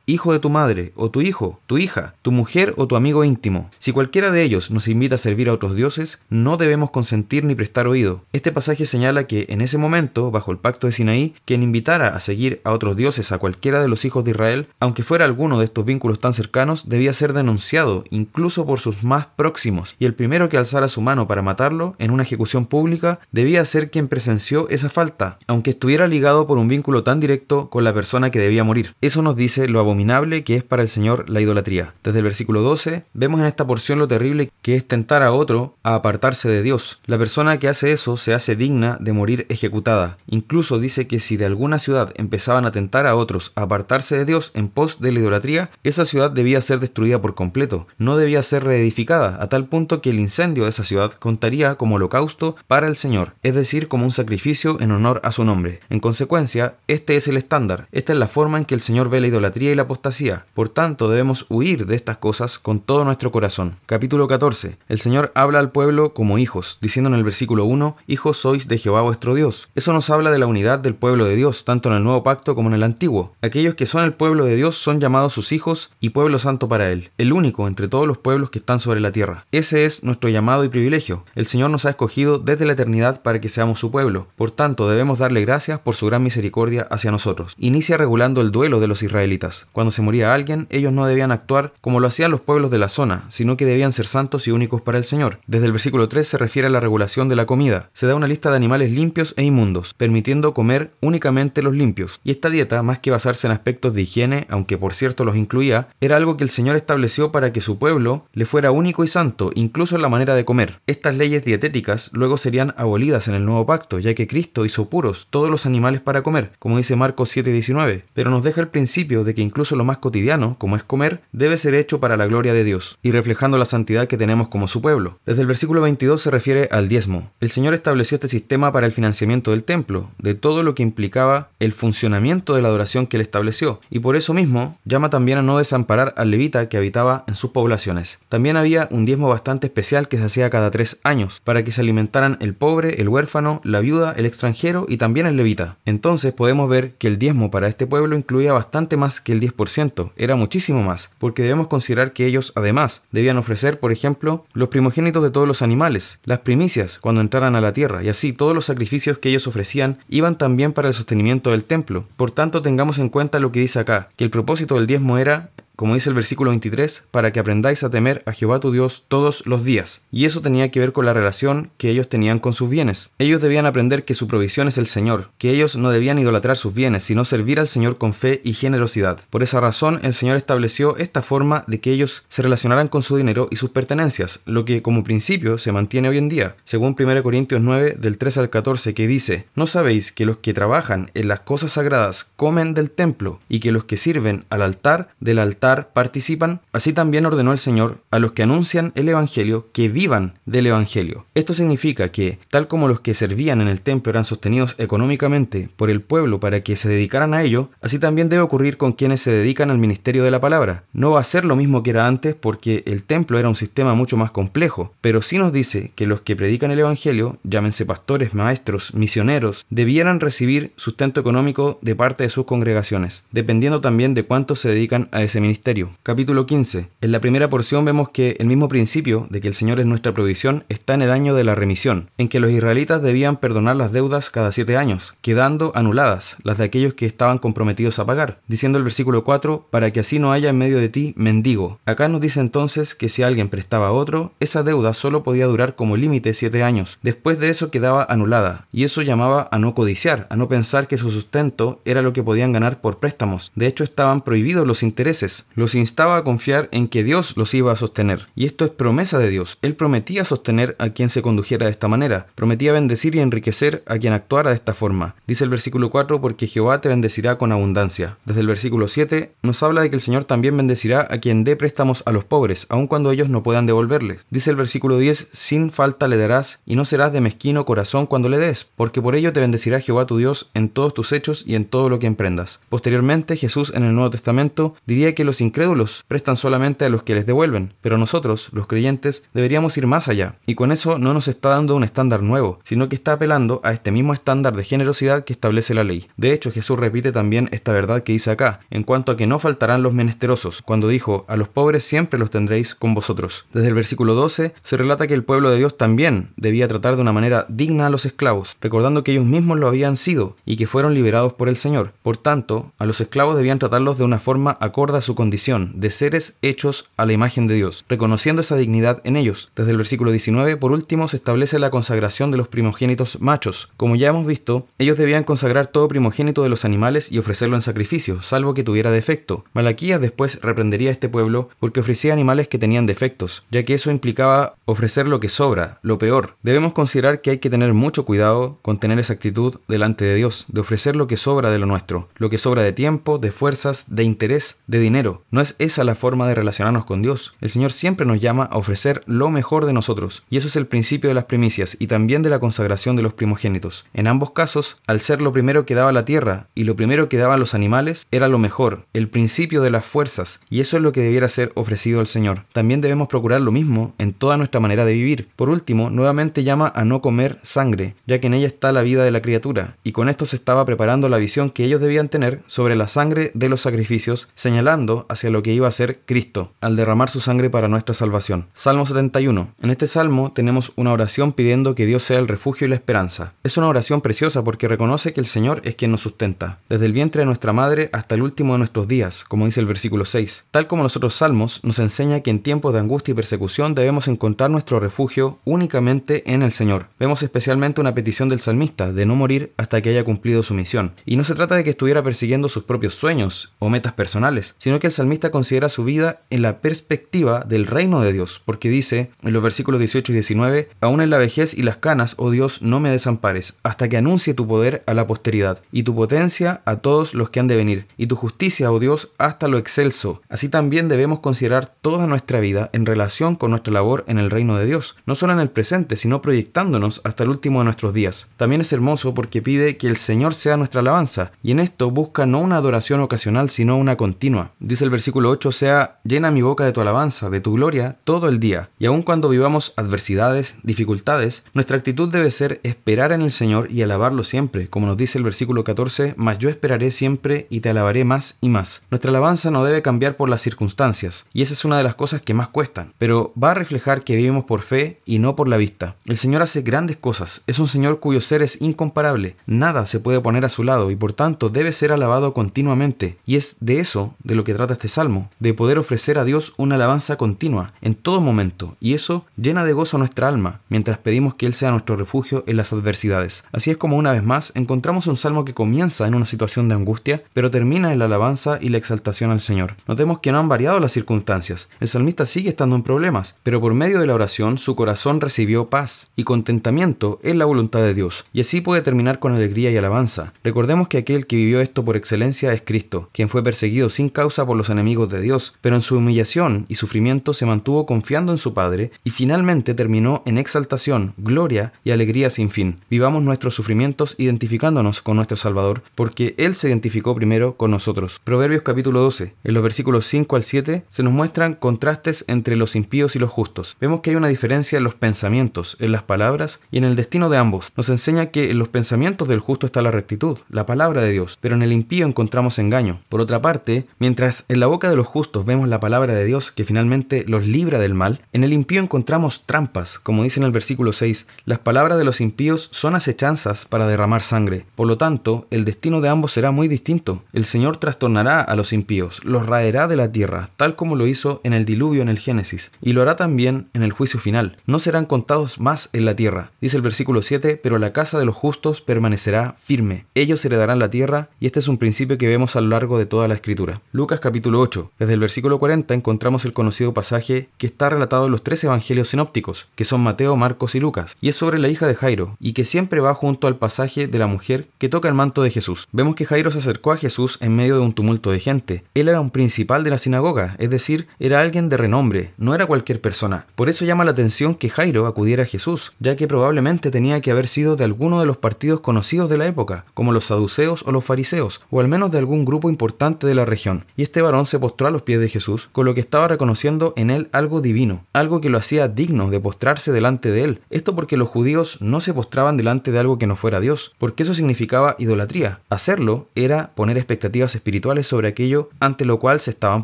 hijo 0.05 0.33
de 0.33 0.39
tu 0.39 0.49
madre, 0.49 0.91
o 0.95 1.09
tu 1.09 1.21
hijo, 1.21 1.59
tu 1.67 1.77
hija, 1.77 2.15
tu 2.21 2.31
mujer 2.31 2.73
o 2.77 2.87
tu 2.87 2.95
amigo 2.95 3.23
íntimo. 3.23 3.69
Si 3.79 3.91
cualquiera 3.91 4.31
de 4.31 4.43
ellos 4.43 4.71
nos 4.71 4.87
invita 4.87 5.15
a 5.15 5.17
servir 5.19 5.49
a 5.49 5.53
otros 5.53 5.75
dioses, 5.75 6.21
no 6.29 6.57
debemos 6.57 6.91
consentir 6.91 7.43
ni 7.43 7.55
prestar 7.55 7.87
oído. 7.87 8.23
Este 8.33 8.51
pasaje 8.51 8.85
señala 8.85 9.27
que 9.27 9.45
en 9.49 9.61
ese 9.61 9.77
momento, 9.77 10.31
bajo 10.31 10.51
el 10.51 10.57
pacto 10.57 10.87
de 10.87 10.93
Sinaí, 10.93 11.33
quien 11.45 11.63
invitara 11.63 12.09
a 12.09 12.19
seguir 12.19 12.61
a 12.63 12.71
otros 12.71 12.95
dioses 12.95 13.31
a 13.31 13.37
cualquiera 13.37 13.81
de 13.81 13.87
los 13.87 14.05
hijos 14.05 14.23
de 14.23 14.31
Israel, 14.31 14.67
aunque 14.79 15.03
fuera 15.03 15.25
alguno 15.25 15.59
de 15.59 15.65
estos 15.65 15.85
vínculos 15.85 16.19
tan 16.19 16.33
cercanos, 16.33 16.89
debía 16.89 17.13
ser 17.13 17.33
denunciado, 17.33 18.03
incluso 18.09 18.65
por 18.65 18.79
sus 18.79 19.03
más 19.03 19.27
próximos, 19.27 19.95
y 19.99 20.05
el 20.05 20.13
primero 20.13 20.49
que 20.49 20.57
alzara 20.57 20.89
su 20.89 21.01
mano 21.01 21.27
para 21.27 21.41
matarlo 21.41 21.95
en 21.99 22.11
una 22.11 22.23
ejecución 22.23 22.65
pública 22.65 23.19
debía 23.31 23.63
ser 23.65 23.89
quien 23.89 24.07
presenció 24.07 24.69
esa 24.69 24.89
falta, 24.89 25.39
aunque 25.47 25.71
estuviera 25.71 26.07
ligado 26.07 26.47
por 26.47 26.57
un 26.57 26.67
vínculo 26.67 27.03
tan 27.03 27.19
directo 27.19 27.69
con 27.69 27.83
la 27.83 27.93
persona 27.93 28.29
que 28.31 28.39
debía 28.39 28.63
morir. 28.63 28.95
Eso 29.01 29.21
nos 29.21 29.35
dice 29.35 29.44
lo 29.69 29.79
abominable 29.79 30.43
que 30.43 30.55
es 30.55 30.63
para 30.63 30.81
el 30.81 30.89
Señor 30.89 31.29
la 31.29 31.41
idolatría. 31.41 31.93
Desde 32.03 32.19
el 32.19 32.23
versículo 32.23 32.61
12 32.61 33.03
vemos 33.13 33.39
en 33.39 33.45
esta 33.45 33.67
porción 33.67 33.99
lo 33.99 34.07
terrible 34.07 34.51
que 34.61 34.75
es 34.75 34.87
tentar 34.87 35.23
a 35.23 35.31
otro 35.31 35.75
a 35.83 35.95
apartarse 35.95 36.49
de 36.49 36.61
Dios. 36.61 36.99
La 37.05 37.17
persona 37.17 37.59
que 37.59 37.67
hace 37.67 37.91
eso 37.91 38.17
se 38.17 38.33
hace 38.33 38.55
digna 38.55 38.97
de 38.99 39.13
morir 39.13 39.45
ejecutada. 39.49 40.17
Incluso 40.27 40.79
dice 40.79 41.07
que 41.07 41.19
si 41.19 41.37
de 41.37 41.45
alguna 41.45 41.79
ciudad 41.79 42.13
empezaban 42.15 42.65
a 42.65 42.71
tentar 42.71 43.05
a 43.05 43.15
otros 43.15 43.51
a 43.55 43.63
apartarse 43.63 44.17
de 44.17 44.25
Dios 44.25 44.51
en 44.55 44.67
pos 44.67 44.99
de 44.99 45.11
la 45.11 45.19
idolatría, 45.19 45.69
esa 45.83 46.05
ciudad 46.05 46.31
debía 46.31 46.61
ser 46.61 46.79
destruida 46.79 47.21
por 47.21 47.35
completo, 47.35 47.87
no 47.97 48.17
debía 48.17 48.41
ser 48.41 48.63
reedificada, 48.63 49.37
a 49.41 49.49
tal 49.49 49.67
punto 49.67 50.01
que 50.01 50.09
el 50.09 50.19
incendio 50.19 50.63
de 50.63 50.69
esa 50.69 50.83
ciudad 50.83 51.13
contaría 51.13 51.75
como 51.75 51.95
holocausto 51.95 52.55
para 52.67 52.87
el 52.87 52.95
Señor, 52.95 53.33
es 53.43 53.55
decir, 53.55 53.87
como 53.87 54.05
un 54.05 54.11
sacrificio 54.11 54.77
en 54.79 54.91
honor 54.91 55.21
a 55.23 55.31
su 55.31 55.43
nombre. 55.43 55.79
En 55.89 55.99
consecuencia, 55.99 56.75
este 56.87 57.15
es 57.15 57.27
el 57.27 57.37
estándar, 57.37 57.87
esta 57.91 58.13
es 58.13 58.19
la 58.19 58.27
forma 58.27 58.57
en 58.57 58.65
que 58.65 58.75
el 58.75 58.81
Señor 58.81 59.09
ve 59.09 59.21
la 59.21 59.27
idolatría 59.35 59.71
y 59.71 59.75
la 59.75 59.83
apostasía. 59.83 60.45
Por 60.53 60.69
tanto, 60.69 61.09
debemos 61.09 61.45
huir 61.49 61.85
de 61.85 61.95
estas 61.95 62.17
cosas 62.17 62.57
con 62.57 62.79
todo 62.79 63.03
nuestro 63.05 63.31
corazón. 63.31 63.75
Capítulo 63.85 64.27
14. 64.27 64.77
El 64.87 64.99
Señor 64.99 65.31
habla 65.35 65.59
al 65.59 65.71
pueblo 65.71 66.13
como 66.13 66.37
hijos, 66.37 66.77
diciendo 66.81 67.09
en 67.09 67.15
el 67.15 67.23
versículo 67.23 67.65
1, 67.65 67.97
Hijos 68.07 68.37
sois 68.37 68.67
de 68.67 68.77
Jehová 68.77 69.01
vuestro 69.01 69.35
Dios. 69.35 69.69
Eso 69.75 69.93
nos 69.93 70.09
habla 70.09 70.31
de 70.31 70.39
la 70.39 70.47
unidad 70.47 70.79
del 70.79 70.95
pueblo 70.95 71.25
de 71.25 71.35
Dios, 71.35 71.65
tanto 71.65 71.89
en 71.89 71.95
el 71.95 72.03
nuevo 72.03 72.23
pacto 72.23 72.55
como 72.55 72.69
en 72.69 72.75
el 72.75 72.83
antiguo. 72.83 73.33
Aquellos 73.41 73.75
que 73.75 73.85
son 73.85 74.03
el 74.03 74.13
pueblo 74.13 74.45
de 74.45 74.55
Dios 74.55 74.77
son 74.77 74.99
llamados 74.99 75.33
sus 75.33 75.51
hijos 75.51 75.91
y 75.99 76.09
pueblo 76.09 76.39
santo 76.39 76.67
para 76.67 76.91
Él, 76.91 77.11
el 77.17 77.33
único 77.33 77.67
entre 77.67 77.87
todos 77.87 78.07
los 78.07 78.17
pueblos 78.17 78.49
que 78.49 78.59
están 78.59 78.79
sobre 78.79 79.01
la 79.01 79.11
tierra. 79.11 79.45
Ese 79.51 79.85
es 79.85 80.03
nuestro 80.03 80.29
llamado 80.29 80.63
y 80.63 80.69
privilegio. 80.69 81.25
El 81.35 81.45
Señor 81.45 81.69
nos 81.69 81.85
ha 81.85 81.91
escogido 81.91 82.39
desde 82.39 82.65
la 82.65 82.73
eternidad 82.73 83.21
para 83.21 83.39
que 83.39 83.49
seamos 83.49 83.79
su 83.79 83.91
pueblo. 83.91 84.27
Por 84.35 84.51
tanto, 84.51 84.89
debemos 84.89 85.19
darle 85.19 85.41
gracias 85.41 85.79
por 85.79 85.95
su 85.95 86.05
gran 86.07 86.23
misericordia 86.23 86.87
hacia 86.89 87.11
nosotros. 87.11 87.55
Inicia 87.57 87.97
regulando 87.97 88.41
el 88.41 88.51
duelo 88.51 88.79
de 88.79 88.87
los 88.87 89.03
israelitas. 89.15 89.67
Cuando 89.71 89.91
se 89.91 90.01
moría 90.01 90.33
alguien, 90.33 90.67
ellos 90.69 90.91
no 90.91 91.05
debían 91.05 91.31
actuar 91.31 91.73
como 91.81 91.99
lo 91.99 92.07
hacían 92.07 92.31
los 92.31 92.41
pueblos 92.41 92.69
de 92.69 92.79
la 92.79 92.89
zona, 92.89 93.23
sino 93.29 93.55
que 93.55 93.65
debían 93.65 93.93
ser 93.93 94.05
santos 94.05 94.47
y 94.47 94.51
únicos 94.51 94.81
para 94.81 94.97
el 94.97 95.05
Señor. 95.05 95.39
Desde 95.47 95.67
el 95.67 95.71
versículo 95.71 96.09
3 96.09 96.27
se 96.27 96.37
refiere 96.37 96.67
a 96.67 96.71
la 96.71 96.81
regulación 96.81 97.29
de 97.29 97.35
la 97.35 97.45
comida. 97.45 97.89
Se 97.93 98.07
da 98.07 98.15
una 98.15 98.27
lista 98.27 98.49
de 98.49 98.57
animales 98.57 98.91
limpios 98.91 99.33
e 99.37 99.43
inmundos, 99.43 99.93
permitiendo 99.93 100.53
comer 100.53 100.91
únicamente 101.01 101.61
los 101.61 101.73
limpios. 101.73 102.19
Y 102.23 102.31
esta 102.31 102.49
dieta, 102.49 102.83
más 102.83 102.99
que 102.99 103.11
basarse 103.11 103.47
en 103.47 103.53
aspectos 103.53 103.93
de 103.93 104.01
higiene, 104.01 104.47
aunque 104.49 104.77
por 104.77 104.93
cierto 104.93 105.23
los 105.23 105.37
incluía, 105.37 105.87
era 106.01 106.17
algo 106.17 106.35
que 106.35 106.43
el 106.43 106.49
Señor 106.49 106.75
estableció 106.75 107.31
para 107.31 107.53
que 107.53 107.61
su 107.61 107.77
pueblo 107.77 108.25
le 108.33 108.45
fuera 108.45 108.71
único 108.71 109.03
y 109.03 109.07
santo, 109.07 109.51
incluso 109.55 109.95
en 109.95 110.01
la 110.01 110.09
manera 110.09 110.35
de 110.35 110.45
comer. 110.45 110.81
Estas 110.87 111.15
leyes 111.15 111.45
dietéticas 111.45 112.11
luego 112.13 112.37
serían 112.37 112.73
abolidas 112.77 113.27
en 113.29 113.35
el 113.35 113.45
nuevo 113.45 113.65
pacto, 113.65 113.99
ya 113.99 114.13
que 114.13 114.27
Cristo 114.27 114.65
hizo 114.65 114.89
puros 114.89 115.27
todos 115.29 115.49
los 115.49 115.65
animales 115.65 116.01
para 116.01 116.21
comer, 116.21 116.51
como 116.59 116.77
dice 116.77 116.95
Marcos 116.95 117.29
7:19, 117.35 118.03
pero 118.13 118.29
nos 118.29 118.43
deja 118.43 118.61
el 118.61 118.67
principio 118.67 119.04
de 119.05 119.35
que 119.35 119.41
incluso 119.41 119.75
lo 119.75 119.83
más 119.83 119.99
cotidiano, 119.99 120.55
como 120.57 120.75
es 120.75 120.83
comer, 120.83 121.21
debe 121.31 121.57
ser 121.57 121.75
hecho 121.75 121.99
para 121.99 122.17
la 122.17 122.25
gloria 122.25 122.53
de 122.53 122.63
Dios, 122.63 122.97
y 123.03 123.11
reflejando 123.11 123.57
la 123.57 123.65
santidad 123.65 124.07
que 124.07 124.17
tenemos 124.17 124.47
como 124.47 124.67
su 124.67 124.81
pueblo. 124.81 125.19
Desde 125.25 125.41
el 125.41 125.47
versículo 125.47 125.81
22 125.81 126.21
se 126.21 126.31
refiere 126.31 126.67
al 126.71 126.89
diezmo. 126.89 127.31
El 127.39 127.51
Señor 127.51 127.73
estableció 127.73 128.15
este 128.15 128.29
sistema 128.29 128.71
para 128.71 128.87
el 128.87 128.91
financiamiento 128.91 129.51
del 129.51 129.63
templo, 129.63 130.09
de 130.17 130.33
todo 130.33 130.63
lo 130.63 130.73
que 130.73 130.83
implicaba 130.83 131.49
el 131.59 131.71
funcionamiento 131.71 132.55
de 132.55 132.61
la 132.61 132.69
adoración 132.69 133.05
que 133.07 133.17
él 133.17 133.21
estableció, 133.21 133.79
y 133.89 133.99
por 133.99 134.15
eso 134.15 134.33
mismo 134.33 134.77
llama 134.85 135.09
también 135.09 135.37
a 135.37 135.43
no 135.43 135.57
desamparar 135.57 136.13
al 136.17 136.31
levita 136.31 136.67
que 136.67 136.77
habitaba 136.77 137.23
en 137.27 137.35
sus 137.35 137.51
poblaciones. 137.51 138.19
También 138.29 138.57
había 138.57 138.87
un 138.91 139.05
diezmo 139.05 139.27
bastante 139.27 139.67
especial 139.67 140.07
que 140.07 140.17
se 140.17 140.25
hacía 140.25 140.49
cada 140.49 140.71
tres 140.71 140.99
años, 141.03 141.41
para 141.43 141.63
que 141.63 141.71
se 141.71 141.81
alimentaran 141.81 142.37
el 142.41 142.55
pobre, 142.55 143.01
el 143.01 143.09
huérfano, 143.09 143.61
la 143.63 143.79
viuda, 143.79 144.13
el 144.17 144.25
extranjero 144.25 144.85
y 144.89 144.97
también 144.97 145.27
el 145.27 145.37
levita. 145.37 145.77
Entonces 145.85 146.33
podemos 146.33 146.69
ver 146.69 146.93
que 146.93 147.07
el 147.07 147.19
diezmo 147.19 147.51
para 147.51 147.67
este 147.67 147.87
pueblo 147.87 148.17
incluía 148.17 148.53
bastante 148.53 148.94
más 148.97 149.21
que 149.21 149.31
el 149.31 149.41
10%, 149.41 150.11
era 150.15 150.35
muchísimo 150.35 150.83
más, 150.83 151.09
porque 151.19 151.43
debemos 151.43 151.67
considerar 151.67 152.13
que 152.13 152.25
ellos 152.25 152.53
además 152.55 153.03
debían 153.11 153.37
ofrecer, 153.37 153.79
por 153.79 153.91
ejemplo, 153.91 154.45
los 154.53 154.69
primogénitos 154.69 155.23
de 155.23 155.31
todos 155.31 155.47
los 155.47 155.61
animales, 155.61 156.19
las 156.23 156.39
primicias 156.39 156.99
cuando 156.99 157.21
entraran 157.21 157.55
a 157.55 157.61
la 157.61 157.73
tierra, 157.73 158.03
y 158.03 158.09
así 158.09 158.33
todos 158.33 158.53
los 158.55 158.65
sacrificios 158.65 159.17
que 159.17 159.29
ellos 159.29 159.47
ofrecían 159.47 159.99
iban 160.09 160.37
también 160.37 160.73
para 160.73 160.87
el 160.87 160.93
sostenimiento 160.93 161.51
del 161.51 161.63
templo. 161.63 162.05
Por 162.17 162.31
tanto, 162.31 162.61
tengamos 162.61 162.97
en 162.99 163.09
cuenta 163.09 163.39
lo 163.39 163.51
que 163.51 163.59
dice 163.59 163.79
acá, 163.79 164.09
que 164.15 164.23
el 164.23 164.29
propósito 164.29 164.75
del 164.75 164.87
diezmo 164.87 165.17
era 165.17 165.49
como 165.75 165.93
dice 165.93 166.09
el 166.09 166.15
versículo 166.15 166.51
23, 166.51 167.03
para 167.11 167.31
que 167.31 167.39
aprendáis 167.39 167.83
a 167.83 167.89
temer 167.89 168.23
a 168.25 168.31
Jehová 168.31 168.59
tu 168.59 168.71
Dios 168.71 169.05
todos 169.07 169.45
los 169.45 169.63
días. 169.63 170.05
Y 170.11 170.25
eso 170.25 170.41
tenía 170.41 170.71
que 170.71 170.79
ver 170.79 170.93
con 170.93 171.05
la 171.05 171.13
relación 171.13 171.71
que 171.77 171.89
ellos 171.89 172.09
tenían 172.09 172.39
con 172.39 172.53
sus 172.53 172.69
bienes. 172.69 173.11
Ellos 173.19 173.41
debían 173.41 173.65
aprender 173.65 174.05
que 174.05 174.13
su 174.13 174.27
provisión 174.27 174.67
es 174.67 174.77
el 174.77 174.87
Señor, 174.87 175.31
que 175.37 175.51
ellos 175.51 175.75
no 175.75 175.89
debían 175.89 176.19
idolatrar 176.19 176.57
sus 176.57 176.73
bienes, 176.73 177.03
sino 177.03 177.25
servir 177.25 177.59
al 177.59 177.67
Señor 177.67 177.97
con 177.97 178.13
fe 178.13 178.41
y 178.43 178.53
generosidad. 178.53 179.19
Por 179.29 179.43
esa 179.43 179.59
razón, 179.59 179.99
el 180.03 180.13
Señor 180.13 180.37
estableció 180.37 180.97
esta 180.97 181.21
forma 181.21 181.63
de 181.67 181.79
que 181.79 181.91
ellos 181.91 182.23
se 182.29 182.41
relacionaran 182.41 182.87
con 182.87 183.03
su 183.03 183.17
dinero 183.17 183.47
y 183.51 183.57
sus 183.57 183.71
pertenencias, 183.71 184.41
lo 184.45 184.65
que 184.65 184.81
como 184.81 185.03
principio 185.03 185.57
se 185.57 185.71
mantiene 185.71 186.09
hoy 186.09 186.17
en 186.17 186.29
día, 186.29 186.55
según 186.63 186.95
1 186.97 187.23
Corintios 187.23 187.61
9 187.61 187.97
del 187.99 188.17
3 188.17 188.37
al 188.37 188.49
14, 188.49 188.93
que 188.93 189.07
dice, 189.07 189.47
¿no 189.55 189.67
sabéis 189.67 190.11
que 190.11 190.25
los 190.25 190.37
que 190.37 190.53
trabajan 190.53 191.11
en 191.13 191.27
las 191.27 191.41
cosas 191.41 191.73
sagradas 191.73 192.27
comen 192.35 192.73
del 192.73 192.91
templo 192.91 193.39
y 193.49 193.59
que 193.59 193.71
los 193.71 193.85
que 193.85 193.97
sirven 193.97 194.45
al 194.49 194.61
altar 194.61 195.09
del 195.19 195.39
altar 195.39 195.64
participan, 195.93 196.61
así 196.71 196.93
también 196.93 197.25
ordenó 197.25 197.51
el 197.51 197.57
Señor 197.57 197.99
a 198.11 198.19
los 198.19 198.33
que 198.33 198.43
anuncian 198.43 198.91
el 198.95 199.09
Evangelio 199.09 199.67
que 199.73 199.89
vivan 199.89 200.33
del 200.45 200.67
Evangelio. 200.67 201.25
Esto 201.35 201.53
significa 201.53 202.09
que, 202.09 202.39
tal 202.49 202.67
como 202.67 202.87
los 202.87 202.99
que 202.99 203.13
servían 203.13 203.61
en 203.61 203.67
el 203.67 203.81
templo 203.81 204.11
eran 204.11 204.25
sostenidos 204.25 204.75
económicamente 204.77 205.69
por 205.75 205.89
el 205.89 206.01
pueblo 206.01 206.39
para 206.39 206.61
que 206.61 206.75
se 206.75 206.89
dedicaran 206.89 207.33
a 207.33 207.43
ello, 207.43 207.69
así 207.81 207.99
también 207.99 208.29
debe 208.29 208.43
ocurrir 208.43 208.77
con 208.77 208.93
quienes 208.93 209.21
se 209.21 209.31
dedican 209.31 209.71
al 209.71 209.77
ministerio 209.77 210.23
de 210.23 210.31
la 210.31 210.39
palabra. 210.39 210.83
No 210.93 211.11
va 211.11 211.19
a 211.19 211.23
ser 211.23 211.45
lo 211.45 211.55
mismo 211.55 211.83
que 211.83 211.91
era 211.91 212.07
antes 212.07 212.35
porque 212.35 212.83
el 212.85 213.03
templo 213.03 213.39
era 213.39 213.49
un 213.49 213.55
sistema 213.55 213.95
mucho 213.95 214.17
más 214.17 214.31
complejo, 214.31 214.93
pero 215.01 215.21
sí 215.21 215.37
nos 215.37 215.51
dice 215.51 215.91
que 215.95 216.07
los 216.07 216.21
que 216.21 216.35
predican 216.35 216.71
el 216.71 216.79
Evangelio, 216.79 217.37
llámense 217.43 217.85
pastores, 217.85 218.33
maestros, 218.33 218.93
misioneros, 218.93 219.65
debieran 219.69 220.19
recibir 220.19 220.73
sustento 220.75 221.19
económico 221.19 221.79
de 221.81 221.95
parte 221.95 222.23
de 222.23 222.29
sus 222.29 222.45
congregaciones, 222.45 223.23
dependiendo 223.31 223.81
también 223.81 224.13
de 224.13 224.23
cuántos 224.23 224.59
se 224.59 224.69
dedican 224.69 225.09
a 225.11 225.21
ese 225.23 225.41
ministerio. 225.41 225.54
Capítulo 226.03 226.45
15. 226.45 226.89
En 227.01 227.11
la 227.11 227.19
primera 227.19 227.49
porción 227.49 227.85
vemos 227.85 228.09
que 228.09 228.35
el 228.39 228.47
mismo 228.47 228.67
principio 228.67 229.27
de 229.29 229.41
que 229.41 229.47
el 229.47 229.53
Señor 229.53 229.79
es 229.79 229.85
nuestra 229.85 230.13
provisión 230.13 230.63
está 230.69 230.93
en 230.93 231.01
el 231.01 231.11
año 231.11 231.33
de 231.35 231.43
la 231.43 231.55
remisión, 231.55 232.09
en 232.17 232.27
que 232.27 232.39
los 232.39 232.51
israelitas 232.51 233.01
debían 233.01 233.37
perdonar 233.37 233.75
las 233.75 233.91
deudas 233.91 234.29
cada 234.29 234.51
siete 234.51 234.77
años, 234.77 235.15
quedando 235.21 235.71
anuladas 235.75 236.37
las 236.43 236.57
de 236.57 236.65
aquellos 236.65 236.93
que 236.93 237.05
estaban 237.05 237.37
comprometidos 237.37 237.99
a 237.99 238.05
pagar, 238.05 238.39
diciendo 238.47 238.77
el 238.77 238.83
versículo 238.83 239.23
4, 239.23 239.67
para 239.69 239.91
que 239.91 240.01
así 240.01 240.19
no 240.19 240.31
haya 240.31 240.49
en 240.49 240.57
medio 240.57 240.77
de 240.77 240.89
ti 240.89 241.13
mendigo. 241.17 241.79
Acá 241.85 242.07
nos 242.07 242.21
dice 242.21 242.39
entonces 242.39 242.95
que 242.95 243.09
si 243.09 243.23
alguien 243.23 243.49
prestaba 243.49 243.87
a 243.87 243.91
otro, 243.91 244.33
esa 244.39 244.63
deuda 244.63 244.93
solo 244.93 245.23
podía 245.23 245.47
durar 245.47 245.75
como 245.75 245.97
límite 245.97 246.33
siete 246.33 246.63
años. 246.63 246.99
Después 247.01 247.39
de 247.39 247.49
eso 247.49 247.71
quedaba 247.71 248.05
anulada, 248.09 248.67
y 248.71 248.83
eso 248.83 249.01
llamaba 249.01 249.47
a 249.51 249.59
no 249.59 249.73
codiciar, 249.73 250.27
a 250.29 250.35
no 250.35 250.47
pensar 250.47 250.87
que 250.87 250.97
su 250.97 251.11
sustento 251.11 251.81
era 251.85 252.01
lo 252.01 252.13
que 252.13 252.23
podían 252.23 252.51
ganar 252.51 252.81
por 252.81 252.99
préstamos. 252.99 253.51
De 253.55 253.67
hecho, 253.67 253.83
estaban 253.83 254.21
prohibidos 254.21 254.67
los 254.67 254.83
intereses. 254.83 255.44
Los 255.53 255.75
instaba 255.75 256.17
a 256.17 256.23
confiar 256.23 256.67
en 256.71 256.87
que 256.87 257.03
Dios 257.03 257.37
los 257.37 257.53
iba 257.53 257.71
a 257.71 257.75
sostener. 257.75 258.27
Y 258.35 258.45
esto 258.45 258.65
es 258.65 258.71
promesa 258.71 259.17
de 259.19 259.29
Dios. 259.29 259.57
Él 259.61 259.75
prometía 259.75 260.25
sostener 260.25 260.75
a 260.79 260.89
quien 260.89 261.09
se 261.09 261.21
condujera 261.21 261.65
de 261.65 261.71
esta 261.71 261.87
manera. 261.87 262.27
Prometía 262.35 262.73
bendecir 262.73 263.15
y 263.15 263.19
enriquecer 263.19 263.83
a 263.87 263.97
quien 263.97 264.13
actuara 264.13 264.49
de 264.49 264.55
esta 264.55 264.73
forma. 264.73 265.15
Dice 265.27 265.43
el 265.43 265.49
versículo 265.49 265.89
4, 265.89 266.19
porque 266.21 266.47
Jehová 266.47 266.81
te 266.81 266.89
bendecirá 266.89 267.37
con 267.37 267.51
abundancia. 267.51 268.17
Desde 268.25 268.41
el 268.41 268.47
versículo 268.47 268.87
7 268.87 269.31
nos 269.43 269.63
habla 269.63 269.81
de 269.81 269.89
que 269.89 269.95
el 269.95 270.01
Señor 270.01 270.25
también 270.25 270.57
bendecirá 270.57 271.07
a 271.09 271.19
quien 271.19 271.43
dé 271.43 271.55
préstamos 271.55 272.03
a 272.05 272.11
los 272.11 272.25
pobres, 272.25 272.65
aun 272.69 272.87
cuando 272.87 273.11
ellos 273.11 273.29
no 273.29 273.43
puedan 273.43 273.65
devolverles. 273.65 274.25
Dice 274.29 274.49
el 274.49 274.55
versículo 274.55 274.97
10, 274.97 275.29
sin 275.31 275.71
falta 275.71 276.07
le 276.07 276.17
darás, 276.17 276.59
y 276.65 276.75
no 276.75 276.85
serás 276.85 277.13
de 277.13 277.21
mezquino 277.21 277.65
corazón 277.65 278.07
cuando 278.07 278.29
le 278.29 278.37
des, 278.37 278.65
porque 278.75 279.01
por 279.01 279.15
ello 279.15 279.33
te 279.33 279.39
bendecirá 279.39 279.79
Jehová 279.79 280.05
tu 280.05 280.17
Dios 280.17 280.49
en 280.53 280.69
todos 280.69 280.93
tus 280.93 281.11
hechos 281.11 281.43
y 281.47 281.55
en 281.55 281.65
todo 281.65 281.89
lo 281.89 281.99
que 281.99 282.07
emprendas. 282.07 282.59
Posteriormente, 282.69 283.37
Jesús 283.37 283.71
en 283.75 283.83
el 283.83 283.93
Nuevo 283.93 284.09
Testamento 284.09 284.75
diría 284.85 285.15
que 285.15 285.23
los 285.23 285.34
incrédulos 285.41 286.03
prestan 286.07 286.35
solamente 286.35 286.85
a 286.85 286.89
los 286.89 287.03
que 287.03 287.15
les 287.15 287.25
devuelven, 287.25 287.73
pero 287.81 287.97
nosotros, 287.97 288.49
los 288.51 288.67
creyentes, 288.67 289.23
deberíamos 289.33 289.77
ir 289.77 289.87
más 289.87 290.07
allá, 290.07 290.37
y 290.45 290.55
con 290.55 290.71
eso 290.71 290.97
no 290.97 291.13
nos 291.13 291.27
está 291.27 291.49
dando 291.49 291.75
un 291.75 291.83
estándar 291.83 292.21
nuevo, 292.21 292.59
sino 292.63 292.89
que 292.89 292.95
está 292.95 293.13
apelando 293.13 293.61
a 293.63 293.71
este 293.71 293.91
mismo 293.91 294.13
estándar 294.13 294.55
de 294.55 294.63
generosidad 294.63 295.23
que 295.23 295.33
establece 295.33 295.73
la 295.73 295.83
ley. 295.83 296.07
De 296.17 296.33
hecho, 296.33 296.51
Jesús 296.51 296.79
repite 296.79 297.11
también 297.11 297.49
esta 297.51 297.71
verdad 297.71 298.03
que 298.03 298.13
dice 298.13 298.31
acá, 298.31 298.59
en 298.69 298.83
cuanto 298.83 299.11
a 299.11 299.17
que 299.17 299.27
no 299.27 299.39
faltarán 299.39 299.83
los 299.83 299.93
menesterosos, 299.93 300.61
cuando 300.61 300.87
dijo, 300.87 301.25
a 301.27 301.37
los 301.37 301.49
pobres 301.49 301.83
siempre 301.83 302.19
los 302.19 302.29
tendréis 302.29 302.75
con 302.75 302.93
vosotros. 302.93 303.45
Desde 303.53 303.69
el 303.69 303.73
versículo 303.73 304.13
12 304.13 304.53
se 304.63 304.77
relata 304.77 305.07
que 305.07 305.13
el 305.13 305.23
pueblo 305.23 305.49
de 305.49 305.57
Dios 305.57 305.77
también 305.77 306.29
debía 306.37 306.67
tratar 306.67 306.95
de 306.95 307.01
una 307.01 307.13
manera 307.13 307.45
digna 307.49 307.87
a 307.87 307.89
los 307.89 308.05
esclavos, 308.05 308.57
recordando 308.61 309.03
que 309.03 309.11
ellos 309.11 309.25
mismos 309.25 309.59
lo 309.59 309.67
habían 309.67 309.97
sido 309.97 310.35
y 310.45 310.57
que 310.57 310.67
fueron 310.67 310.93
liberados 310.93 311.33
por 311.33 311.49
el 311.49 311.57
Señor. 311.57 311.93
Por 312.01 312.17
tanto, 312.17 312.71
a 312.77 312.85
los 312.85 313.01
esclavos 313.01 313.35
debían 313.35 313.59
tratarlos 313.59 313.97
de 313.97 314.03
una 314.03 314.19
forma 314.19 314.57
acorde 314.59 314.97
a 314.97 315.01
su 315.01 315.15
condición, 315.25 315.71
de 315.73 315.89
seres 315.89 316.37
hechos 316.43 316.87
a 316.97 317.05
la 317.07 317.13
imagen 317.13 317.47
de 317.47 317.55
Dios, 317.55 317.83
reconociendo 317.89 318.41
esa 318.41 318.57
dignidad 318.57 319.01
en 319.05 319.17
ellos. 319.17 319.49
Desde 319.55 319.71
el 319.71 319.77
versículo 319.77 320.11
19, 320.11 320.55
por 320.57 320.71
último, 320.71 321.07
se 321.07 321.15
establece 321.15 321.57
la 321.57 321.71
consagración 321.71 322.29
de 322.29 322.37
los 322.37 322.47
primogénitos 322.47 323.19
machos. 323.21 323.69
Como 323.75 323.95
ya 323.95 324.09
hemos 324.09 324.27
visto, 324.27 324.67
ellos 324.77 324.99
debían 324.99 325.23
consagrar 325.23 325.65
todo 325.65 325.87
primogénito 325.87 326.43
de 326.43 326.49
los 326.49 326.63
animales 326.63 327.11
y 327.11 327.17
ofrecerlo 327.17 327.55
en 327.55 327.63
sacrificio, 327.63 328.21
salvo 328.21 328.53
que 328.53 328.63
tuviera 328.63 328.91
defecto. 328.91 329.45
Malaquías 329.53 329.99
después 329.99 330.39
reprendería 330.43 330.89
a 330.89 330.91
este 330.91 331.09
pueblo 331.09 331.49
porque 331.59 331.79
ofrecía 331.79 332.13
animales 332.13 332.47
que 332.47 332.59
tenían 332.59 332.85
defectos, 332.85 333.45
ya 333.49 333.63
que 333.63 333.73
eso 333.73 333.89
implicaba 333.89 334.53
ofrecer 334.65 335.07
lo 335.07 335.19
que 335.19 335.29
sobra, 335.29 335.79
lo 335.81 335.97
peor. 335.97 336.35
Debemos 336.43 336.73
considerar 336.73 337.21
que 337.21 337.31
hay 337.31 337.37
que 337.39 337.49
tener 337.49 337.73
mucho 337.73 338.05
cuidado 338.05 338.59
con 338.61 338.77
tener 338.77 338.99
esa 338.99 339.13
actitud 339.13 339.55
delante 339.67 340.05
de 340.05 340.13
Dios, 340.13 340.45
de 340.49 340.61
ofrecer 340.61 340.95
lo 340.95 341.07
que 341.07 341.17
sobra 341.17 341.49
de 341.49 341.57
lo 341.57 341.65
nuestro, 341.65 342.09
lo 342.17 342.29
que 342.29 342.37
sobra 342.37 342.61
de 342.61 342.73
tiempo, 342.73 343.17
de 343.17 343.31
fuerzas, 343.31 343.85
de 343.87 344.03
interés, 344.03 344.59
de 344.67 344.77
dinero. 344.77 345.04
No 345.31 345.41
es 345.41 345.55
esa 345.59 345.83
la 345.83 345.95
forma 345.95 346.27
de 346.27 346.35
relacionarnos 346.35 346.85
con 346.85 347.01
Dios. 347.01 347.35
El 347.41 347.49
Señor 347.49 347.71
siempre 347.71 348.05
nos 348.05 348.19
llama 348.19 348.43
a 348.43 348.57
ofrecer 348.57 349.03
lo 349.05 349.29
mejor 349.29 349.65
de 349.65 349.73
nosotros, 349.73 350.23
y 350.29 350.37
eso 350.37 350.47
es 350.47 350.55
el 350.55 350.67
principio 350.67 351.09
de 351.09 351.13
las 351.13 351.25
primicias 351.25 351.77
y 351.79 351.87
también 351.87 352.21
de 352.21 352.29
la 352.29 352.39
consagración 352.39 352.95
de 352.95 353.01
los 353.01 353.13
primogénitos. 353.13 353.85
En 353.93 354.07
ambos 354.07 354.31
casos, 354.31 354.77
al 354.87 354.99
ser 354.99 355.21
lo 355.21 355.31
primero 355.31 355.65
que 355.65 355.75
daba 355.75 355.91
la 355.91 356.05
tierra 356.05 356.47
y 356.55 356.63
lo 356.63 356.75
primero 356.75 357.09
que 357.09 357.17
daban 357.17 357.39
los 357.39 357.53
animales, 357.53 358.07
era 358.11 358.27
lo 358.27 358.37
mejor, 358.37 358.85
el 358.93 359.09
principio 359.09 359.61
de 359.61 359.71
las 359.71 359.85
fuerzas, 359.85 360.41
y 360.49 360.59
eso 360.59 360.77
es 360.77 360.83
lo 360.83 360.91
que 360.91 361.01
debiera 361.01 361.29
ser 361.29 361.51
ofrecido 361.55 361.99
al 361.99 362.07
Señor. 362.07 362.43
También 362.53 362.81
debemos 362.81 363.07
procurar 363.07 363.41
lo 363.41 363.51
mismo 363.51 363.93
en 363.97 364.13
toda 364.13 364.37
nuestra 364.37 364.59
manera 364.59 364.85
de 364.85 364.93
vivir. 364.93 365.29
Por 365.35 365.49
último, 365.49 365.89
nuevamente 365.89 366.43
llama 366.43 366.71
a 366.75 366.85
no 366.85 367.01
comer 367.01 367.39
sangre, 367.43 367.95
ya 368.05 368.19
que 368.19 368.27
en 368.27 368.33
ella 368.33 368.47
está 368.47 368.71
la 368.71 368.81
vida 368.81 369.03
de 369.03 369.11
la 369.11 369.21
criatura, 369.21 369.77
y 369.83 369.91
con 369.91 370.09
esto 370.09 370.25
se 370.25 370.35
estaba 370.35 370.65
preparando 370.65 371.09
la 371.09 371.17
visión 371.17 371.49
que 371.49 371.65
ellos 371.65 371.81
debían 371.81 372.09
tener 372.09 372.43
sobre 372.47 372.75
la 372.75 372.87
sangre 372.87 373.31
de 373.33 373.49
los 373.49 373.61
sacrificios, 373.61 374.29
señalando 374.35 374.94
hacia 375.09 375.29
lo 375.29 375.43
que 375.43 375.53
iba 375.53 375.67
a 375.67 375.71
ser 375.71 375.99
Cristo, 376.05 376.53
al 376.61 376.75
derramar 376.75 377.09
su 377.09 377.19
sangre 377.19 377.49
para 377.49 377.67
nuestra 377.67 377.93
salvación. 377.93 378.47
Salmo 378.53 378.85
71. 378.85 379.49
En 379.61 379.69
este 379.69 379.87
salmo 379.87 380.31
tenemos 380.33 380.71
una 380.75 380.93
oración 380.93 381.33
pidiendo 381.33 381.75
que 381.75 381.85
Dios 381.85 382.03
sea 382.03 382.19
el 382.19 382.27
refugio 382.27 382.65
y 382.65 382.69
la 382.69 382.75
esperanza. 382.75 383.33
Es 383.43 383.57
una 383.57 383.67
oración 383.67 384.01
preciosa 384.01 384.43
porque 384.43 384.67
reconoce 384.67 385.13
que 385.13 385.19
el 385.19 385.27
Señor 385.27 385.61
es 385.63 385.75
quien 385.75 385.91
nos 385.91 386.01
sustenta, 386.01 386.59
desde 386.69 386.85
el 386.85 386.93
vientre 386.93 387.21
de 387.21 387.25
nuestra 387.25 387.53
madre 387.53 387.89
hasta 387.91 388.15
el 388.15 388.21
último 388.21 388.53
de 388.53 388.59
nuestros 388.59 388.87
días, 388.87 389.23
como 389.23 389.45
dice 389.45 389.59
el 389.59 389.65
versículo 389.65 390.05
6. 390.05 390.45
Tal 390.51 390.67
como 390.67 390.83
los 390.83 390.95
otros 390.95 391.15
salmos, 391.15 391.59
nos 391.63 391.79
enseña 391.79 392.21
que 392.21 392.31
en 392.31 392.39
tiempos 392.39 392.73
de 392.73 392.79
angustia 392.79 393.11
y 393.11 393.15
persecución 393.15 393.75
debemos 393.75 394.07
encontrar 394.07 394.49
nuestro 394.49 394.79
refugio 394.79 395.39
únicamente 395.45 396.23
en 396.31 396.41
el 396.41 396.51
Señor. 396.51 396.87
Vemos 396.99 397.23
especialmente 397.23 397.81
una 397.81 397.93
petición 397.93 398.29
del 398.29 398.39
salmista 398.39 398.91
de 398.91 399.05
no 399.05 399.15
morir 399.15 399.53
hasta 399.57 399.81
que 399.81 399.89
haya 399.89 400.03
cumplido 400.03 400.43
su 400.43 400.53
misión. 400.53 400.93
Y 401.05 401.17
no 401.17 401.23
se 401.23 401.35
trata 401.35 401.55
de 401.55 401.63
que 401.63 401.69
estuviera 401.69 402.03
persiguiendo 402.03 402.49
sus 402.49 402.63
propios 402.63 402.95
sueños 402.95 403.53
o 403.59 403.69
metas 403.69 403.93
personales, 403.93 404.55
sino 404.57 404.79
que 404.85 404.89
el 404.89 404.93
salmista 404.93 405.31
considera 405.31 405.67
su 405.67 405.83
vida 405.83 406.21
en 406.29 406.43
la 406.43 406.61
perspectiva 406.61 407.39
del 407.39 407.65
reino 407.65 408.01
de 408.01 408.13
Dios, 408.13 408.39
porque 408.45 408.69
dice 408.69 409.09
en 409.23 409.33
los 409.33 409.41
versículos 409.41 409.79
18 409.79 410.11
y 410.11 410.13
19, 410.13 410.69
aún 410.79 411.01
en 411.01 411.09
la 411.09 411.17
vejez 411.17 411.55
y 411.55 411.63
las 411.63 411.77
canas, 411.77 412.13
oh 412.19 412.29
Dios, 412.29 412.61
no 412.61 412.79
me 412.79 412.91
desampares, 412.91 413.57
hasta 413.63 413.89
que 413.89 413.97
anuncie 413.97 414.35
tu 414.35 414.47
poder 414.47 414.83
a 414.85 414.93
la 414.93 415.07
posteridad, 415.07 415.63
y 415.71 415.81
tu 415.81 415.95
potencia 415.95 416.61
a 416.65 416.75
todos 416.75 417.15
los 417.15 417.31
que 417.31 417.39
han 417.39 417.47
de 417.47 417.55
venir, 417.55 417.87
y 417.97 418.05
tu 418.05 418.15
justicia, 418.15 418.71
oh 418.71 418.77
Dios, 418.77 419.09
hasta 419.17 419.47
lo 419.47 419.57
excelso. 419.57 420.21
Así 420.29 420.49
también 420.49 420.87
debemos 420.87 421.19
considerar 421.19 421.65
toda 421.65 422.05
nuestra 422.05 422.39
vida 422.39 422.69
en 422.71 422.85
relación 422.85 423.35
con 423.35 423.49
nuestra 423.49 423.73
labor 423.73 424.03
en 424.07 424.19
el 424.19 424.29
reino 424.29 424.55
de 424.55 424.67
Dios, 424.67 424.97
no 425.07 425.15
solo 425.15 425.33
en 425.33 425.39
el 425.39 425.49
presente, 425.49 425.95
sino 425.95 426.21
proyectándonos 426.21 427.01
hasta 427.03 427.23
el 427.23 427.29
último 427.29 427.61
de 427.61 427.65
nuestros 427.65 427.95
días. 427.95 428.29
También 428.37 428.61
es 428.61 428.71
hermoso 428.71 429.15
porque 429.15 429.41
pide 429.41 429.77
que 429.77 429.87
el 429.87 429.97
Señor 429.97 430.35
sea 430.35 430.57
nuestra 430.57 430.81
alabanza, 430.81 431.31
y 431.41 431.49
en 431.49 431.59
esto 431.59 431.89
busca 431.89 432.27
no 432.27 432.39
una 432.39 432.57
adoración 432.57 432.99
ocasional, 432.99 433.49
sino 433.49 433.77
una 433.77 433.97
continua. 433.97 434.51
El 434.81 434.89
versículo 434.89 435.29
8, 435.29 435.51
sea, 435.51 435.99
llena 436.03 436.31
mi 436.31 436.41
boca 436.41 436.65
de 436.65 436.71
tu 436.71 436.81
alabanza, 436.81 437.29
de 437.29 437.39
tu 437.39 437.53
gloria, 437.53 437.97
todo 438.03 438.27
el 438.27 438.39
día. 438.39 438.69
Y 438.79 438.85
aun 438.85 439.03
cuando 439.03 439.29
vivamos 439.29 439.73
adversidades, 439.75 440.55
dificultades, 440.63 441.43
nuestra 441.53 441.77
actitud 441.77 442.11
debe 442.11 442.31
ser 442.31 442.59
esperar 442.63 443.11
en 443.11 443.21
el 443.21 443.31
Señor 443.31 443.71
y 443.71 443.81
alabarlo 443.81 444.23
siempre, 444.23 444.67
como 444.67 444.87
nos 444.87 444.97
dice 444.97 445.17
el 445.17 445.23
versículo 445.23 445.63
14, 445.63 446.15
mas 446.17 446.39
yo 446.39 446.49
esperaré 446.49 446.91
siempre 446.91 447.47
y 447.49 447.59
te 447.59 447.69
alabaré 447.69 448.05
más 448.05 448.37
y 448.41 448.49
más. 448.49 448.81
Nuestra 448.89 449.09
alabanza 449.09 449.51
no 449.51 449.63
debe 449.63 449.81
cambiar 449.81 450.17
por 450.17 450.29
las 450.29 450.41
circunstancias, 450.41 451.25
y 451.33 451.41
esa 451.41 451.53
es 451.53 451.65
una 451.65 451.77
de 451.77 451.83
las 451.83 451.95
cosas 451.95 452.21
que 452.21 452.33
más 452.33 452.49
cuestan, 452.49 452.93
pero 452.97 453.33
va 453.41 453.51
a 453.51 453.55
reflejar 453.55 454.03
que 454.03 454.15
vivimos 454.15 454.45
por 454.45 454.61
fe 454.61 455.01
y 455.05 455.19
no 455.19 455.35
por 455.35 455.47
la 455.47 455.57
vista. 455.57 455.95
El 456.05 456.17
Señor 456.17 456.41
hace 456.41 456.61
grandes 456.61 456.97
cosas, 456.97 457.41
es 457.47 457.59
un 457.59 457.67
Señor 457.67 457.99
cuyo 457.99 458.21
ser 458.21 458.41
es 458.41 458.61
incomparable, 458.61 459.35
nada 459.45 459.85
se 459.85 459.99
puede 459.99 460.21
poner 460.21 460.45
a 460.45 460.49
su 460.49 460.63
lado 460.63 460.91
y 460.91 460.95
por 460.95 461.13
tanto 461.13 461.49
debe 461.49 461.71
ser 461.71 461.91
alabado 461.91 462.33
continuamente, 462.33 463.17
y 463.25 463.35
es 463.35 463.57
de 463.59 463.79
eso 463.79 464.15
de 464.23 464.35
lo 464.35 464.43
que 464.43 464.53
trata 464.53 464.64
este 464.73 464.87
salmo, 464.87 465.29
de 465.39 465.53
poder 465.53 465.77
ofrecer 465.79 466.17
a 466.17 466.23
Dios 466.25 466.53
una 466.57 466.75
alabanza 466.75 467.15
continua, 467.17 467.73
en 467.81 467.95
todo 467.95 468.21
momento, 468.21 468.75
y 468.79 468.93
eso 468.93 469.25
llena 469.37 469.63
de 469.63 469.73
gozo 469.73 469.97
nuestra 469.97 470.27
alma, 470.27 470.61
mientras 470.69 470.97
pedimos 470.97 471.35
que 471.35 471.45
Él 471.45 471.53
sea 471.53 471.71
nuestro 471.71 471.95
refugio 471.95 472.43
en 472.47 472.57
las 472.57 472.73
adversidades. 472.73 473.43
Así 473.51 473.71
es 473.71 473.77
como 473.77 473.97
una 473.97 474.11
vez 474.11 474.23
más 474.23 474.51
encontramos 474.55 475.07
un 475.07 475.17
salmo 475.17 475.45
que 475.45 475.53
comienza 475.53 476.07
en 476.07 476.15
una 476.15 476.25
situación 476.25 476.67
de 476.67 476.75
angustia, 476.75 477.23
pero 477.33 477.51
termina 477.51 477.93
en 477.93 477.99
la 477.99 478.05
alabanza 478.05 478.57
y 478.61 478.69
la 478.69 478.77
exaltación 478.77 479.31
al 479.31 479.41
Señor. 479.41 479.75
Notemos 479.87 480.19
que 480.19 480.31
no 480.31 480.39
han 480.39 480.49
variado 480.49 480.79
las 480.79 480.91
circunstancias, 480.91 481.69
el 481.79 481.87
salmista 481.87 482.25
sigue 482.25 482.49
estando 482.49 482.75
en 482.75 482.83
problemas, 482.83 483.37
pero 483.43 483.61
por 483.61 483.73
medio 483.73 483.99
de 483.99 484.07
la 484.07 484.15
oración 484.15 484.57
su 484.57 484.75
corazón 484.75 485.21
recibió 485.21 485.69
paz 485.69 486.11
y 486.15 486.23
contentamiento 486.23 487.19
en 487.23 487.37
la 487.37 487.45
voluntad 487.45 487.81
de 487.81 487.93
Dios, 487.93 488.25
y 488.33 488.41
así 488.41 488.61
puede 488.61 488.81
terminar 488.81 489.19
con 489.19 489.33
alegría 489.33 489.71
y 489.71 489.77
alabanza. 489.77 490.33
Recordemos 490.43 490.87
que 490.87 490.97
aquel 490.97 491.27
que 491.27 491.35
vivió 491.35 491.61
esto 491.61 491.85
por 491.85 491.95
excelencia 491.95 492.53
es 492.53 492.61
Cristo, 492.63 493.09
quien 493.13 493.29
fue 493.29 493.43
perseguido 493.43 493.89
sin 493.89 494.09
causa 494.09 494.45
por 494.45 494.54
los 494.55 494.69
enemigos 494.69 495.09
de 495.09 495.21
Dios, 495.21 495.55
pero 495.61 495.75
en 495.75 495.81
su 495.81 495.97
humillación 495.97 496.65
y 496.69 496.75
sufrimiento 496.75 497.33
se 497.33 497.45
mantuvo 497.45 497.85
confiando 497.85 498.31
en 498.31 498.37
su 498.37 498.53
Padre 498.53 498.91
y 499.03 499.09
finalmente 499.09 499.73
terminó 499.73 500.23
en 500.25 500.37
exaltación, 500.37 501.13
gloria 501.17 501.73
y 501.83 501.91
alegría 501.91 502.29
sin 502.29 502.49
fin. 502.49 502.79
Vivamos 502.89 503.23
nuestros 503.23 503.53
sufrimientos 503.53 504.15
identificándonos 504.17 505.01
con 505.01 505.17
nuestro 505.17 505.37
Salvador, 505.37 505.83
porque 505.95 506.35
Él 506.37 506.53
se 506.55 506.69
identificó 506.69 507.15
primero 507.15 507.55
con 507.55 507.71
nosotros. 507.71 508.21
Proverbios 508.23 508.63
capítulo 508.63 509.01
12, 509.01 509.33
en 509.43 509.53
los 509.53 509.63
versículos 509.63 510.05
5 510.07 510.35
al 510.35 510.43
7, 510.43 510.83
se 510.89 511.03
nos 511.03 511.13
muestran 511.13 511.55
contrastes 511.55 512.25
entre 512.27 512.55
los 512.55 512.75
impíos 512.75 513.15
y 513.15 513.19
los 513.19 513.29
justos. 513.29 513.75
Vemos 513.79 514.01
que 514.01 514.11
hay 514.11 514.15
una 514.15 514.27
diferencia 514.27 514.77
en 514.77 514.83
los 514.83 514.95
pensamientos, 514.95 515.77
en 515.79 515.91
las 515.91 516.03
palabras 516.03 516.61
y 516.71 516.77
en 516.77 516.83
el 516.83 516.95
destino 516.95 517.29
de 517.29 517.37
ambos. 517.37 517.71
Nos 517.75 517.89
enseña 517.89 518.27
que 518.27 518.51
en 518.51 518.57
los 518.57 518.69
pensamientos 518.69 519.27
del 519.27 519.39
justo 519.39 519.65
está 519.65 519.81
la 519.81 519.91
rectitud, 519.91 520.39
la 520.49 520.65
palabra 520.65 521.01
de 521.01 521.11
Dios, 521.11 521.37
pero 521.41 521.55
en 521.55 521.63
el 521.63 521.71
impío 521.71 522.05
encontramos 522.05 522.59
engaño. 522.59 523.01
Por 523.09 523.21
otra 523.21 523.41
parte, 523.41 523.85
mientras 523.99 524.44
en 524.47 524.59
la 524.59 524.67
boca 524.67 524.89
de 524.89 524.95
los 524.95 525.07
justos 525.07 525.45
vemos 525.45 525.67
la 525.67 525.79
palabra 525.79 526.13
de 526.13 526.23
Dios 526.23 526.51
que 526.51 526.65
finalmente 526.65 527.25
los 527.27 527.47
libra 527.47 527.79
del 527.79 527.95
mal, 527.95 528.21
en 528.31 528.43
el 528.43 528.53
impío 528.53 528.79
encontramos 528.79 529.43
trampas, 529.47 529.97
como 529.97 530.23
dice 530.23 530.39
en 530.39 530.45
el 530.45 530.51
versículo 530.51 530.93
6, 530.93 531.25
las 531.45 531.59
palabras 531.59 531.97
de 531.97 532.03
los 532.03 532.21
impíos 532.21 532.69
son 532.71 532.93
acechanzas 532.93 533.65
para 533.65 533.87
derramar 533.87 534.21
sangre. 534.21 534.67
Por 534.75 534.87
lo 534.87 534.99
tanto, 534.99 535.47
el 535.49 535.65
destino 535.65 535.99
de 535.99 536.09
ambos 536.09 536.31
será 536.31 536.51
muy 536.51 536.67
distinto. 536.67 537.23
El 537.33 537.45
Señor 537.45 537.77
trastornará 537.77 538.41
a 538.41 538.55
los 538.55 538.71
impíos, 538.71 539.23
los 539.23 539.47
raerá 539.47 539.87
de 539.87 539.95
la 539.95 540.11
tierra, 540.11 540.51
tal 540.57 540.75
como 540.75 540.95
lo 540.95 541.07
hizo 541.07 541.41
en 541.43 541.53
el 541.53 541.65
diluvio 541.65 542.03
en 542.03 542.09
el 542.09 542.19
Génesis, 542.19 542.71
y 542.81 542.93
lo 542.93 543.01
hará 543.01 543.15
también 543.15 543.69
en 543.73 543.81
el 543.81 543.93
juicio 543.93 544.19
final. 544.19 544.57
No 544.67 544.77
serán 544.77 545.05
contados 545.05 545.59
más 545.59 545.89
en 545.93 546.05
la 546.05 546.15
tierra. 546.15 546.51
Dice 546.61 546.77
el 546.77 546.83
versículo 546.83 547.23
7, 547.23 547.59
pero 547.61 547.79
la 547.79 547.93
casa 547.93 548.19
de 548.19 548.25
los 548.25 548.35
justos 548.35 548.81
permanecerá 548.81 549.55
firme. 549.57 550.05
Ellos 550.13 550.45
heredarán 550.45 550.77
la 550.77 550.91
tierra, 550.91 551.29
y 551.39 551.47
este 551.47 551.59
es 551.59 551.67
un 551.67 551.79
principio 551.79 552.19
que 552.19 552.27
vemos 552.27 552.55
a 552.55 552.61
lo 552.61 552.67
largo 552.67 552.99
de 552.99 553.07
toda 553.07 553.27
la 553.27 553.33
escritura. 553.33 553.81
Lucas 553.91 554.19
capítulo 554.19 554.34
8. 554.43 554.91
Desde 554.99 555.13
el 555.13 555.19
versículo 555.19 555.59
40 555.59 555.93
encontramos 555.93 556.45
el 556.45 556.53
conocido 556.53 556.93
pasaje 556.93 557.49
que 557.57 557.65
está 557.65 557.89
relatado 557.89 558.25
en 558.25 558.31
los 558.31 558.43
tres 558.43 558.63
evangelios 558.63 559.09
sinópticos, 559.09 559.67
que 559.75 559.85
son 559.85 560.01
Mateo, 560.01 560.35
Marcos 560.35 560.75
y 560.75 560.79
Lucas, 560.79 561.15
y 561.21 561.29
es 561.29 561.35
sobre 561.35 561.59
la 561.59 561.69
hija 561.69 561.87
de 561.87 561.95
Jairo, 561.95 562.37
y 562.39 562.53
que 562.53 562.65
siempre 562.65 562.99
va 562.99 563.13
junto 563.13 563.47
al 563.47 563.57
pasaje 563.57 564.07
de 564.07 564.19
la 564.19 564.27
mujer 564.27 564.67
que 564.77 564.89
toca 564.89 565.07
el 565.07 565.13
manto 565.13 565.41
de 565.41 565.49
Jesús. 565.49 565.87
Vemos 565.91 566.15
que 566.15 566.25
Jairo 566.25 566.51
se 566.51 566.59
acercó 566.59 566.91
a 566.91 566.97
Jesús 566.97 567.37
en 567.41 567.55
medio 567.55 567.75
de 567.75 567.81
un 567.81 567.93
tumulto 567.93 568.31
de 568.31 568.39
gente. 568.39 568.83
Él 568.93 569.07
era 569.07 569.21
un 569.21 569.29
principal 569.31 569.83
de 569.83 569.89
la 569.89 569.97
sinagoga, 569.97 570.55
es 570.59 570.69
decir, 570.69 571.07
era 571.19 571.39
alguien 571.39 571.69
de 571.69 571.77
renombre, 571.77 572.33
no 572.37 572.53
era 572.53 572.65
cualquier 572.65 573.01
persona. 573.01 573.47
Por 573.55 573.69
eso 573.69 573.85
llama 573.85 574.05
la 574.05 574.11
atención 574.11 574.55
que 574.55 574.69
Jairo 574.69 575.07
acudiera 575.07 575.43
a 575.43 575.47
Jesús, 575.47 575.93
ya 575.99 576.15
que 576.15 576.27
probablemente 576.27 576.91
tenía 576.91 577.21
que 577.21 577.31
haber 577.31 577.47
sido 577.47 577.75
de 577.75 577.83
alguno 577.83 578.19
de 578.19 578.25
los 578.25 578.37
partidos 578.37 578.81
conocidos 578.81 579.29
de 579.29 579.37
la 579.37 579.47
época, 579.47 579.85
como 579.93 580.11
los 580.11 580.25
saduceos 580.25 580.83
o 580.85 580.91
los 580.91 581.05
fariseos, 581.05 581.61
o 581.71 581.79
al 581.79 581.87
menos 581.87 582.11
de 582.11 582.17
algún 582.17 582.45
grupo 582.45 582.69
importante 582.69 583.27
de 583.27 583.35
la 583.35 583.45
región. 583.45 583.85
Y 583.95 584.03
este 584.03 584.21
varón 584.25 584.45
se 584.45 584.59
postró 584.59 584.87
a 584.87 584.91
los 584.91 585.03
pies 585.03 585.19
de 585.19 585.29
Jesús, 585.29 585.69
con 585.71 585.85
lo 585.85 585.93
que 585.93 586.01
estaba 586.01 586.27
reconociendo 586.27 586.93
en 586.97 587.09
él 587.09 587.29
algo 587.31 587.61
divino, 587.61 588.05
algo 588.13 588.41
que 588.41 588.49
lo 588.49 588.57
hacía 588.57 588.87
digno 588.87 589.29
de 589.29 589.39
postrarse 589.39 589.91
delante 589.91 590.31
de 590.31 590.43
él. 590.43 590.61
Esto 590.69 590.95
porque 590.95 591.17
los 591.17 591.29
judíos 591.29 591.77
no 591.79 592.01
se 592.01 592.13
postraban 592.13 592.57
delante 592.57 592.91
de 592.91 592.99
algo 592.99 593.17
que 593.17 593.27
no 593.27 593.35
fuera 593.35 593.59
Dios, 593.59 593.95
porque 593.97 594.23
eso 594.23 594.33
significaba 594.33 594.95
idolatría. 594.99 595.61
Hacerlo 595.69 596.27
era 596.35 596.71
poner 596.75 596.97
expectativas 596.97 597.55
espirituales 597.55 598.07
sobre 598.07 598.27
aquello 598.27 598.69
ante 598.79 599.05
lo 599.05 599.19
cual 599.19 599.39
se 599.39 599.51
estaban 599.51 599.83